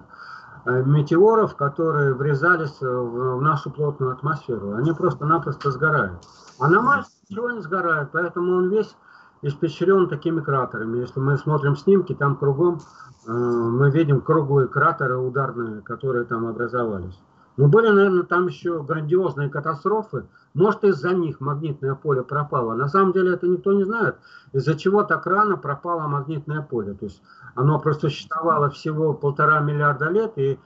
э, 0.65 0.85
метеоров, 0.85 1.57
которые 1.57 2.15
врезались 2.15 2.81
в 2.81 3.41
нашу 3.41 3.73
плотную 3.73 4.13
атмосферу. 4.13 4.75
Они 4.75 4.93
просто-напросто 4.93 5.73
сгорают. 5.73 6.25
А 6.61 6.69
на 6.69 6.81
Марсе 6.83 7.11
ничего 7.29 7.51
не 7.51 7.61
сгорает, 7.63 8.11
поэтому 8.13 8.59
он 8.59 8.69
весь 8.69 8.95
испещрен 9.43 10.09
такими 10.09 10.41
кратерами. 10.41 10.99
Если 10.99 11.19
мы 11.19 11.37
смотрим 11.37 11.75
снимки, 11.75 12.15
там 12.15 12.37
кругом 12.37 12.79
э, 13.27 13.33
мы 13.33 13.91
видим 13.91 14.21
круглые 14.21 14.69
кратеры 14.69 15.17
ударные, 15.17 15.81
которые 15.81 16.27
там 16.27 16.47
образовались. 16.47 17.19
Но 17.57 17.69
были, 17.69 17.89
наверное, 17.89 18.23
там 18.23 18.47
еще 18.47 18.83
грандиозные 18.83 19.51
катастрофы. 19.51 20.27
Может, 20.55 20.85
из-за 20.85 21.13
них 21.13 21.41
магнитное 21.41 21.95
поле 21.95 22.23
пропало. 22.23 22.75
На 22.75 22.89
самом 22.89 23.13
деле 23.13 23.35
это 23.35 23.47
никто 23.47 23.73
не 23.73 23.85
знает, 23.85 24.17
из-за 24.53 24.75
чего 24.75 25.03
так 25.03 25.27
рано 25.27 25.57
пропало 25.57 26.07
магнитное 26.09 26.63
поле. 26.63 26.95
То 26.95 27.07
есть 27.07 27.23
оно 27.55 27.79
просто 27.79 28.09
существовало 28.09 28.71
всего 28.71 29.13
полтора 29.13 29.61
миллиарда 29.61 30.09
лет, 30.09 30.33
и 30.37 30.59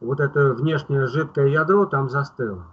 вот 0.00 0.20
это 0.20 0.52
внешнее 0.52 1.06
жидкое 1.06 1.48
ядро 1.48 1.86
там 1.86 2.10
застыло. 2.10 2.64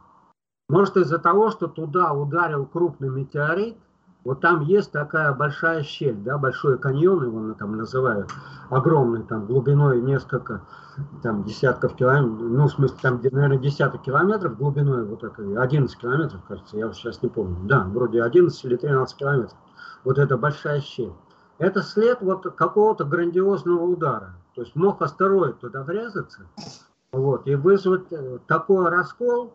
Может, 0.69 0.97
из-за 0.97 1.17
того, 1.17 1.51
что 1.51 1.67
туда 1.67 2.13
ударил 2.13 2.65
крупный 2.65 3.09
метеорит– 3.09 3.77
вот 4.23 4.39
там 4.41 4.61
есть 4.61 4.91
такая 4.91 5.33
большая 5.33 5.83
щель, 5.83 6.15
да, 6.15 6.37
большой 6.37 6.77
каньон 6.77 7.23
его 7.23 7.53
там 7.53 7.75
называют, 7.75 8.29
огромный, 8.69 9.23
там 9.23 9.47
глубиной 9.47 10.01
несколько, 10.01 10.61
там 11.23 11.43
десятков 11.43 11.95
километров, 11.95 12.39
ну, 12.39 12.67
в 12.67 12.71
смысле, 12.71 12.97
там, 13.01 13.21
наверное, 13.31 13.57
десяток 13.57 14.03
километров 14.03 14.57
глубиной, 14.57 15.05
вот 15.05 15.23
это, 15.23 15.61
11 15.61 15.97
километров, 15.97 16.41
кажется, 16.47 16.77
я 16.77 16.91
сейчас 16.93 17.23
не 17.23 17.29
помню, 17.29 17.57
да, 17.63 17.83
вроде 17.85 18.21
11 18.21 18.63
или 18.65 18.75
13 18.75 19.17
километров, 19.17 19.57
вот 20.03 20.19
эта 20.19 20.37
большая 20.37 20.81
щель. 20.81 21.13
Это 21.57 21.81
след 21.81 22.21
вот 22.21 22.55
какого-то 22.55 23.05
грандиозного 23.05 23.83
удара, 23.83 24.35
то 24.53 24.61
есть 24.61 24.75
мог 24.75 25.01
астероид 25.01 25.59
туда 25.59 25.83
врезаться, 25.83 26.43
вот, 27.11 27.47
и 27.47 27.55
вызвать 27.55 28.11
э, 28.11 28.37
такой 28.47 28.89
раскол 28.89 29.53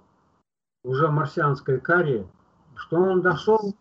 уже 0.85 1.09
марсианской 1.09 1.79
коре, 1.79 2.26
что 2.74 2.96
он 2.96 3.22
дошел 3.22 3.74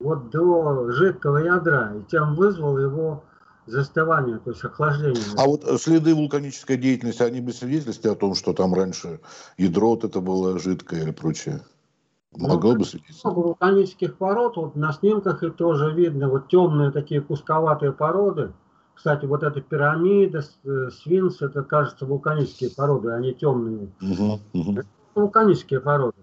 вот 0.00 0.30
до 0.30 0.90
жидкого 0.90 1.38
ядра, 1.38 1.94
и 1.94 2.02
тем 2.10 2.34
вызвал 2.34 2.78
его 2.78 3.22
застывание, 3.66 4.38
то 4.38 4.50
есть 4.50 4.64
охлаждение. 4.64 5.22
А 5.36 5.46
вот 5.46 5.64
следы 5.80 6.14
вулканической 6.14 6.76
деятельности, 6.76 7.22
они 7.22 7.40
бы 7.40 7.52
свидетельствовали 7.52 8.16
о 8.16 8.18
том, 8.18 8.34
что 8.34 8.52
там 8.52 8.74
раньше 8.74 9.20
ядро 9.58 9.90
вот 9.90 10.04
это 10.04 10.20
было 10.20 10.58
жидкое 10.58 11.02
или 11.02 11.12
прочее? 11.12 11.60
Могло 12.36 12.72
ну, 12.72 12.78
бы 12.78 12.84
свидетельствовать? 12.84 13.36
Много 13.36 13.46
вулканических 13.48 14.16
пород, 14.16 14.56
вот 14.56 14.76
на 14.76 14.92
снимках 14.92 15.42
и 15.42 15.50
тоже 15.50 15.92
видно, 15.92 16.28
вот 16.28 16.48
темные 16.48 16.90
такие 16.90 17.20
кусковатые 17.20 17.92
породы. 17.92 18.52
Кстати, 18.94 19.24
вот 19.24 19.42
эта 19.42 19.60
пирамида, 19.60 20.42
э, 20.64 20.90
свинс, 20.90 21.40
это, 21.40 21.62
кажется, 21.62 22.06
вулканические 22.06 22.70
породы, 22.70 23.10
они 23.10 23.32
темные. 23.32 23.88
Угу, 24.00 24.40
угу. 24.52 24.72
Это 24.78 24.88
вулканические 25.14 25.80
породы. 25.80 26.18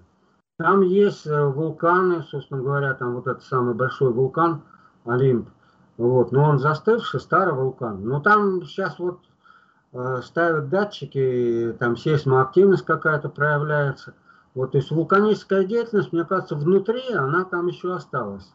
Там 0.57 0.81
есть 0.81 1.27
э, 1.27 1.45
вулканы, 1.45 2.23
собственно 2.23 2.61
говоря, 2.61 2.95
там 2.95 3.13
вот 3.13 3.27
этот 3.27 3.43
самый 3.43 3.75
большой 3.75 4.11
вулкан 4.11 4.63
Олимп. 5.05 5.49
Вот, 5.97 6.31
но 6.31 6.45
он 6.45 6.57
застывший, 6.57 7.19
старый 7.19 7.53
вулкан. 7.53 8.03
Но 8.03 8.19
там 8.19 8.63
сейчас 8.63 8.97
вот 8.97 9.19
э, 9.93 10.21
ставят 10.23 10.69
датчики, 10.69 11.75
там 11.79 11.95
сейсмоактивность 11.95 12.85
какая-то 12.85 13.29
проявляется. 13.29 14.15
Вот, 14.55 14.71
то 14.71 14.79
есть 14.79 14.89
вулканическая 14.89 15.63
деятельность, 15.63 16.11
мне 16.11 16.25
кажется, 16.25 16.55
внутри 16.55 17.13
она 17.13 17.45
там 17.45 17.67
еще 17.67 17.93
осталась. 17.93 18.51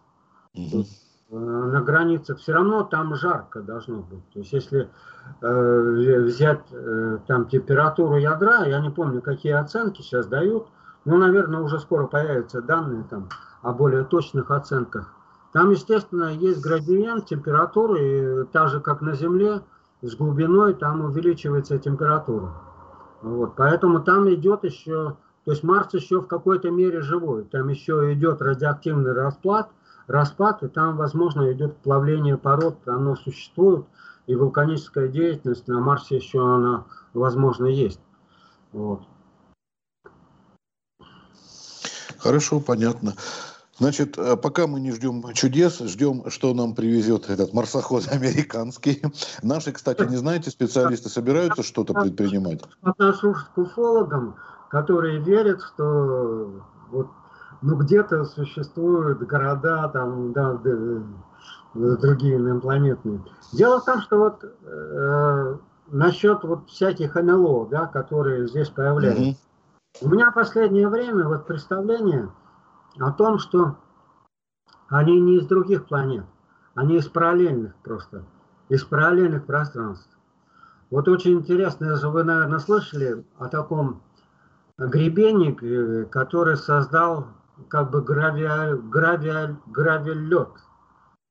Угу. 0.55 0.85
на 1.31 1.81
границах 1.81 2.39
все 2.39 2.53
равно 2.53 2.83
там 2.83 3.15
жарко 3.15 3.63
должно 3.63 4.03
быть. 4.03 4.29
То 4.33 4.41
есть 4.41 4.53
если 4.53 4.91
э, 5.41 6.21
взять 6.25 6.65
э, 6.73 7.19
там 7.29 7.49
температуру 7.49 8.17
ядра, 8.17 8.67
я 8.67 8.81
не 8.81 8.91
помню, 8.91 9.23
какие 9.23 9.53
оценки 9.53 10.03
сейчас 10.03 10.27
дают, 10.27 10.67
ну, 11.05 11.17
наверное, 11.17 11.61
уже 11.61 11.79
скоро 11.81 12.07
появятся 12.07 12.63
данные 12.63 13.05
там 13.11 13.29
о 13.63 13.73
более 13.73 14.05
точных 14.05 14.51
оценках. 14.51 15.13
Там, 15.53 15.71
естественно, 15.71 16.33
есть 16.33 16.63
градиент 16.63 17.27
температуры, 17.27 18.43
и 18.43 18.45
так 18.53 18.69
же, 18.69 18.81
как 18.81 19.03
на 19.03 19.15
Земле, 19.15 19.61
с 20.01 20.15
глубиной 20.17 20.75
там 20.75 21.05
увеличивается 21.05 21.79
температура. 21.79 22.55
Вот, 23.21 23.55
поэтому 23.57 24.01
там 24.01 24.33
идет 24.33 24.65
еще, 24.65 25.17
то 25.45 25.51
есть 25.51 25.63
Марс 25.63 25.95
еще 25.95 26.21
в 26.21 26.27
какой-то 26.27 26.71
мере 26.71 27.03
живой, 27.03 27.45
там 27.45 27.69
еще 27.69 28.13
идет 28.15 28.43
радиоактивный 28.43 29.13
распад, 29.13 29.71
распад, 30.09 30.63
и 30.63 30.69
там, 30.69 30.97
возможно, 30.97 31.53
идет 31.53 31.77
плавление 31.79 32.37
пород, 32.37 32.77
оно 32.87 33.15
существует, 33.15 33.85
и 34.27 34.35
вулканическая 34.35 35.09
деятельность 35.09 35.69
на 35.69 35.81
Марсе 35.81 36.17
еще 36.17 36.41
она, 36.43 36.85
возможно, 37.15 37.67
есть. 37.67 38.01
Вот. 38.73 39.03
Хорошо, 42.23 42.61
понятно. 42.61 43.15
Значит, 43.79 44.17
э, 44.17 44.37
пока 44.37 44.69
мы 44.69 44.79
не 44.81 44.93
ждем 44.93 45.25
чудес, 45.33 45.81
ждем, 45.81 46.31
что 46.31 46.55
нам 46.55 46.75
привезет 46.75 47.29
этот 47.29 47.53
марсоход 47.53 48.07
американский. 48.13 49.03
Наши, 49.43 49.73
кстати, 49.73 50.03
не 50.03 50.17
знаете, 50.17 50.51
специалисты 50.51 51.09
собираются 51.09 51.63
что-то 51.63 51.95
предпринимать? 51.95 52.61
Отношусь 52.83 53.39
к 53.55 53.59
уфологам, 53.59 54.37
которые 54.71 55.19
верят, 55.19 55.61
что 55.63 56.63
вот, 56.91 57.09
ну, 57.61 57.77
где-то 57.77 58.25
существуют 58.25 59.19
города, 59.27 59.89
там, 59.89 60.33
да, 60.33 60.61
другие 61.75 62.37
инопланетные. 62.37 63.21
Дело 63.53 63.81
в 63.81 63.85
том, 63.85 64.01
что 64.01 64.19
вот 64.19 64.45
э, 64.45 65.57
насчет 65.89 66.45
вот 66.45 66.69
всяких 66.69 67.17
НЛО, 67.17 67.69
да, 67.69 67.87
которые 67.87 68.47
здесь 68.47 68.69
появляются. 68.69 69.23
Угу. 69.23 69.37
У 70.01 70.09
меня 70.09 70.33
последнее 70.33 70.89
время 70.89 71.29
вот 71.29 71.47
представление 71.47 72.31
о 72.99 73.13
том, 73.13 73.39
что 73.39 73.77
они 74.89 75.21
не 75.21 75.37
из 75.37 75.47
других 75.47 75.87
планет, 75.87 76.25
они 76.75 76.97
из 76.97 77.09
параллельных 77.09 77.75
просто, 77.77 78.25
из 78.69 78.83
параллельных 78.85 79.45
пространств. 79.45 80.09
Вот 80.91 81.09
очень 81.09 81.33
интересно, 81.33 81.95
вы, 82.11 82.25
наверное, 82.25 82.59
слышали 82.59 83.25
о 83.39 83.49
таком 83.49 84.03
гребенник, 84.79 85.63
э, 85.63 86.05
который 86.07 86.57
создал 86.57 87.29
как 87.69 87.91
бы 87.91 88.03
гравиаль, 88.03 88.77
гравиаль, 88.77 89.57
гравель-лед. 89.67 90.51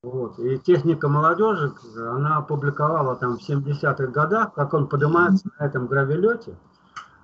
Вот. 0.03 0.39
И 0.39 0.57
техника 0.59 1.07
молодежи, 1.07 1.73
она 1.95 2.37
опубликовала 2.37 3.15
там 3.15 3.37
в 3.37 3.47
70-х 3.47 4.07
годах, 4.07 4.53
как 4.53 4.73
он 4.73 4.87
поднимается 4.87 5.49
на 5.59 5.65
этом 5.65 5.87
гравелете. 5.87 6.55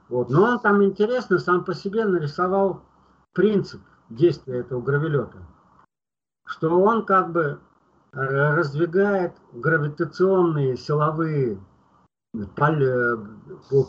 Вот. 0.09 0.29
Но 0.29 0.43
он 0.43 0.59
там 0.59 0.83
интересно 0.83 1.39
сам 1.39 1.63
по 1.63 1.73
себе 1.73 2.05
нарисовал 2.05 2.81
принцип 3.33 3.81
действия 4.09 4.59
этого 4.59 4.81
гравелета. 4.81 5.37
Что 6.45 6.79
он 6.79 7.05
как 7.05 7.31
бы 7.31 7.59
э, 8.13 8.55
раздвигает 8.55 9.33
гравитационные 9.51 10.77
силовые 10.77 11.59
поля, 12.55 13.17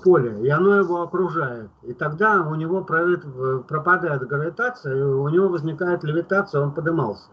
поле, 0.02 0.44
и 0.44 0.48
оно 0.48 0.76
его 0.76 1.02
окружает. 1.02 1.70
И 1.82 1.92
тогда 1.92 2.42
у 2.42 2.54
него 2.54 2.82
пропадает 2.82 4.26
гравитация, 4.26 4.96
и 4.96 5.02
у 5.02 5.28
него 5.28 5.48
возникает 5.48 6.04
левитация, 6.04 6.62
он 6.62 6.72
поднимался. 6.72 7.28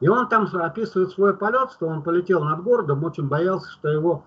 И 0.00 0.08
он 0.08 0.28
там 0.28 0.46
описывает 0.52 1.10
свой 1.10 1.34
полет, 1.34 1.70
что 1.72 1.86
он 1.86 2.02
полетел 2.02 2.44
над 2.44 2.62
городом, 2.62 3.04
очень 3.04 3.28
боялся, 3.28 3.70
что 3.70 3.88
его 3.88 4.24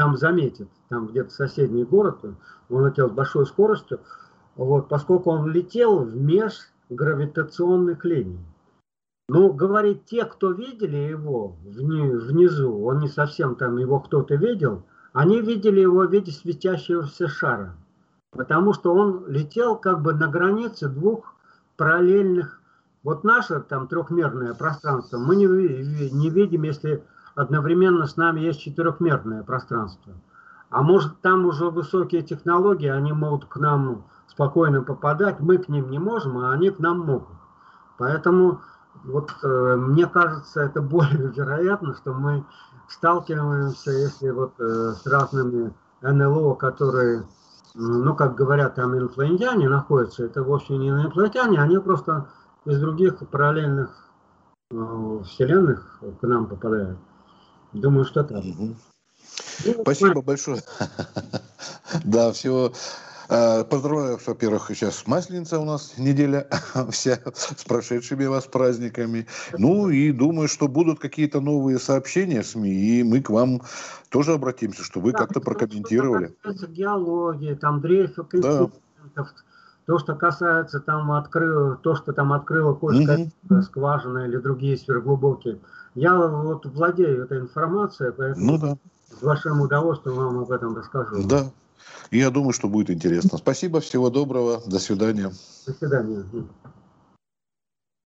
там 0.00 0.16
заметит, 0.16 0.70
там 0.88 1.08
где-то 1.08 1.28
соседний 1.28 1.84
город, 1.84 2.24
он 2.70 2.86
летел 2.86 3.10
с 3.10 3.12
большой 3.12 3.44
скоростью, 3.44 4.00
вот, 4.56 4.88
поскольку 4.88 5.30
он 5.30 5.50
летел 5.50 6.04
в 6.04 6.16
межгравитационных 6.16 8.02
линий. 8.06 8.40
Ну, 9.28 9.52
говорит, 9.52 10.06
те, 10.06 10.24
кто 10.24 10.52
видели 10.52 10.96
его 10.96 11.54
внизу, 11.66 12.82
он 12.82 13.00
не 13.00 13.08
совсем 13.08 13.56
там 13.56 13.76
его 13.76 14.00
кто-то 14.00 14.36
видел, 14.36 14.86
они 15.12 15.42
видели 15.42 15.80
его 15.80 16.06
в 16.06 16.10
виде 16.10 16.32
светящегося 16.32 17.28
шара. 17.28 17.76
Потому 18.30 18.72
что 18.72 18.94
он 18.94 19.26
летел 19.26 19.76
как 19.76 20.00
бы 20.00 20.14
на 20.14 20.28
границе 20.28 20.88
двух 20.88 21.34
параллельных. 21.76 22.58
Вот 23.02 23.22
наше 23.22 23.60
там 23.60 23.86
трехмерное 23.86 24.54
пространство 24.54 25.18
мы 25.18 25.36
не, 25.36 25.44
не 25.44 26.30
видим, 26.30 26.62
если 26.62 27.04
одновременно 27.34 28.06
с 28.06 28.16
нами 28.16 28.40
есть 28.40 28.60
четырехмерное 28.60 29.42
пространство. 29.42 30.14
А 30.70 30.82
может 30.82 31.20
там 31.20 31.46
уже 31.46 31.68
высокие 31.70 32.22
технологии, 32.22 32.88
они 32.88 33.12
могут 33.12 33.46
к 33.46 33.56
нам 33.56 34.04
спокойно 34.28 34.82
попадать, 34.82 35.40
мы 35.40 35.58
к 35.58 35.68
ним 35.68 35.90
не 35.90 35.98
можем, 35.98 36.38
а 36.38 36.52
они 36.52 36.70
к 36.70 36.78
нам 36.78 37.00
могут. 37.00 37.36
Поэтому 37.98 38.60
вот 39.04 39.30
э, 39.42 39.76
мне 39.76 40.06
кажется, 40.06 40.60
это 40.60 40.80
более 40.80 41.28
вероятно, 41.36 41.94
что 41.94 42.12
мы 42.12 42.44
сталкиваемся, 42.88 43.90
если 43.90 44.30
вот 44.30 44.52
э, 44.58 44.92
с 44.92 45.06
разными 45.06 45.72
НЛО, 46.02 46.54
которые, 46.54 47.24
ну, 47.74 48.14
как 48.14 48.34
говорят, 48.34 48.74
там 48.74 48.96
инопланетяне 48.96 49.68
находятся, 49.68 50.24
это 50.24 50.42
вовсе 50.42 50.76
не 50.76 50.88
инопланетяне, 50.88 51.60
они 51.60 51.78
просто 51.78 52.28
из 52.64 52.80
других 52.80 53.18
параллельных 53.30 53.90
э, 54.70 55.20
вселенных 55.24 56.00
к 56.20 56.26
нам 56.26 56.46
попадают. 56.46 56.98
Думаю, 57.72 58.04
что 58.04 58.24
так. 58.24 58.42
Ну, 58.44 58.76
Спасибо 59.82 60.22
большое. 60.22 60.62
Да, 62.04 62.30
всего 62.32 62.72
Э, 63.32 63.62
поздравляю, 63.62 64.18
во-первых, 64.26 64.66
сейчас 64.70 65.06
Масленица 65.06 65.60
у 65.60 65.64
нас 65.64 65.96
неделя 65.98 66.48
вся 66.90 67.16
с 67.32 67.64
прошедшими 67.64 68.24
вас 68.24 68.46
праздниками. 68.46 69.28
Ну 69.56 69.88
и 69.88 70.10
думаю, 70.10 70.48
что 70.48 70.66
будут 70.66 70.98
какие-то 70.98 71.40
новые 71.40 71.78
сообщения 71.78 72.42
в 72.42 72.46
СМИ, 72.46 72.70
и 72.70 73.02
мы 73.04 73.20
к 73.20 73.30
вам 73.30 73.62
тоже 74.08 74.32
обратимся, 74.32 74.82
что 74.82 74.98
вы 75.00 75.12
да, 75.12 75.18
как-то 75.18 75.40
прокомментировали. 75.40 76.34
Что 76.42 76.66
геологии, 76.66 77.54
там 77.54 77.80
дрейфа 77.80 78.26
да. 78.32 78.68
то, 79.86 79.98
что 80.00 80.16
касается 80.16 80.80
там 80.80 81.12
открыл, 81.12 81.76
то, 81.76 81.94
что 81.94 82.12
там 82.12 82.32
открыла 82.32 82.74
Кольская 82.74 83.30
угу. 83.48 83.62
скважина 83.62 84.26
или 84.26 84.38
другие 84.38 84.76
сверхглубокие. 84.76 85.60
Я 85.94 86.16
вот 86.16 86.66
владею 86.66 87.24
этой 87.24 87.40
информацией, 87.40 88.12
поэтому 88.16 88.46
ну, 88.52 88.58
да. 88.58 88.76
с 89.18 89.22
вашим 89.22 89.60
удовольствием 89.60 90.16
вам 90.16 90.38
об 90.38 90.52
этом 90.52 90.76
расскажу. 90.76 91.26
Да, 91.26 91.50
я 92.10 92.30
думаю, 92.30 92.52
что 92.52 92.68
будет 92.68 92.90
интересно. 92.90 93.38
Спасибо, 93.38 93.80
всего 93.80 94.10
доброго, 94.10 94.62
до 94.66 94.78
свидания. 94.78 95.32
До 95.66 95.72
свидания. 95.72 96.24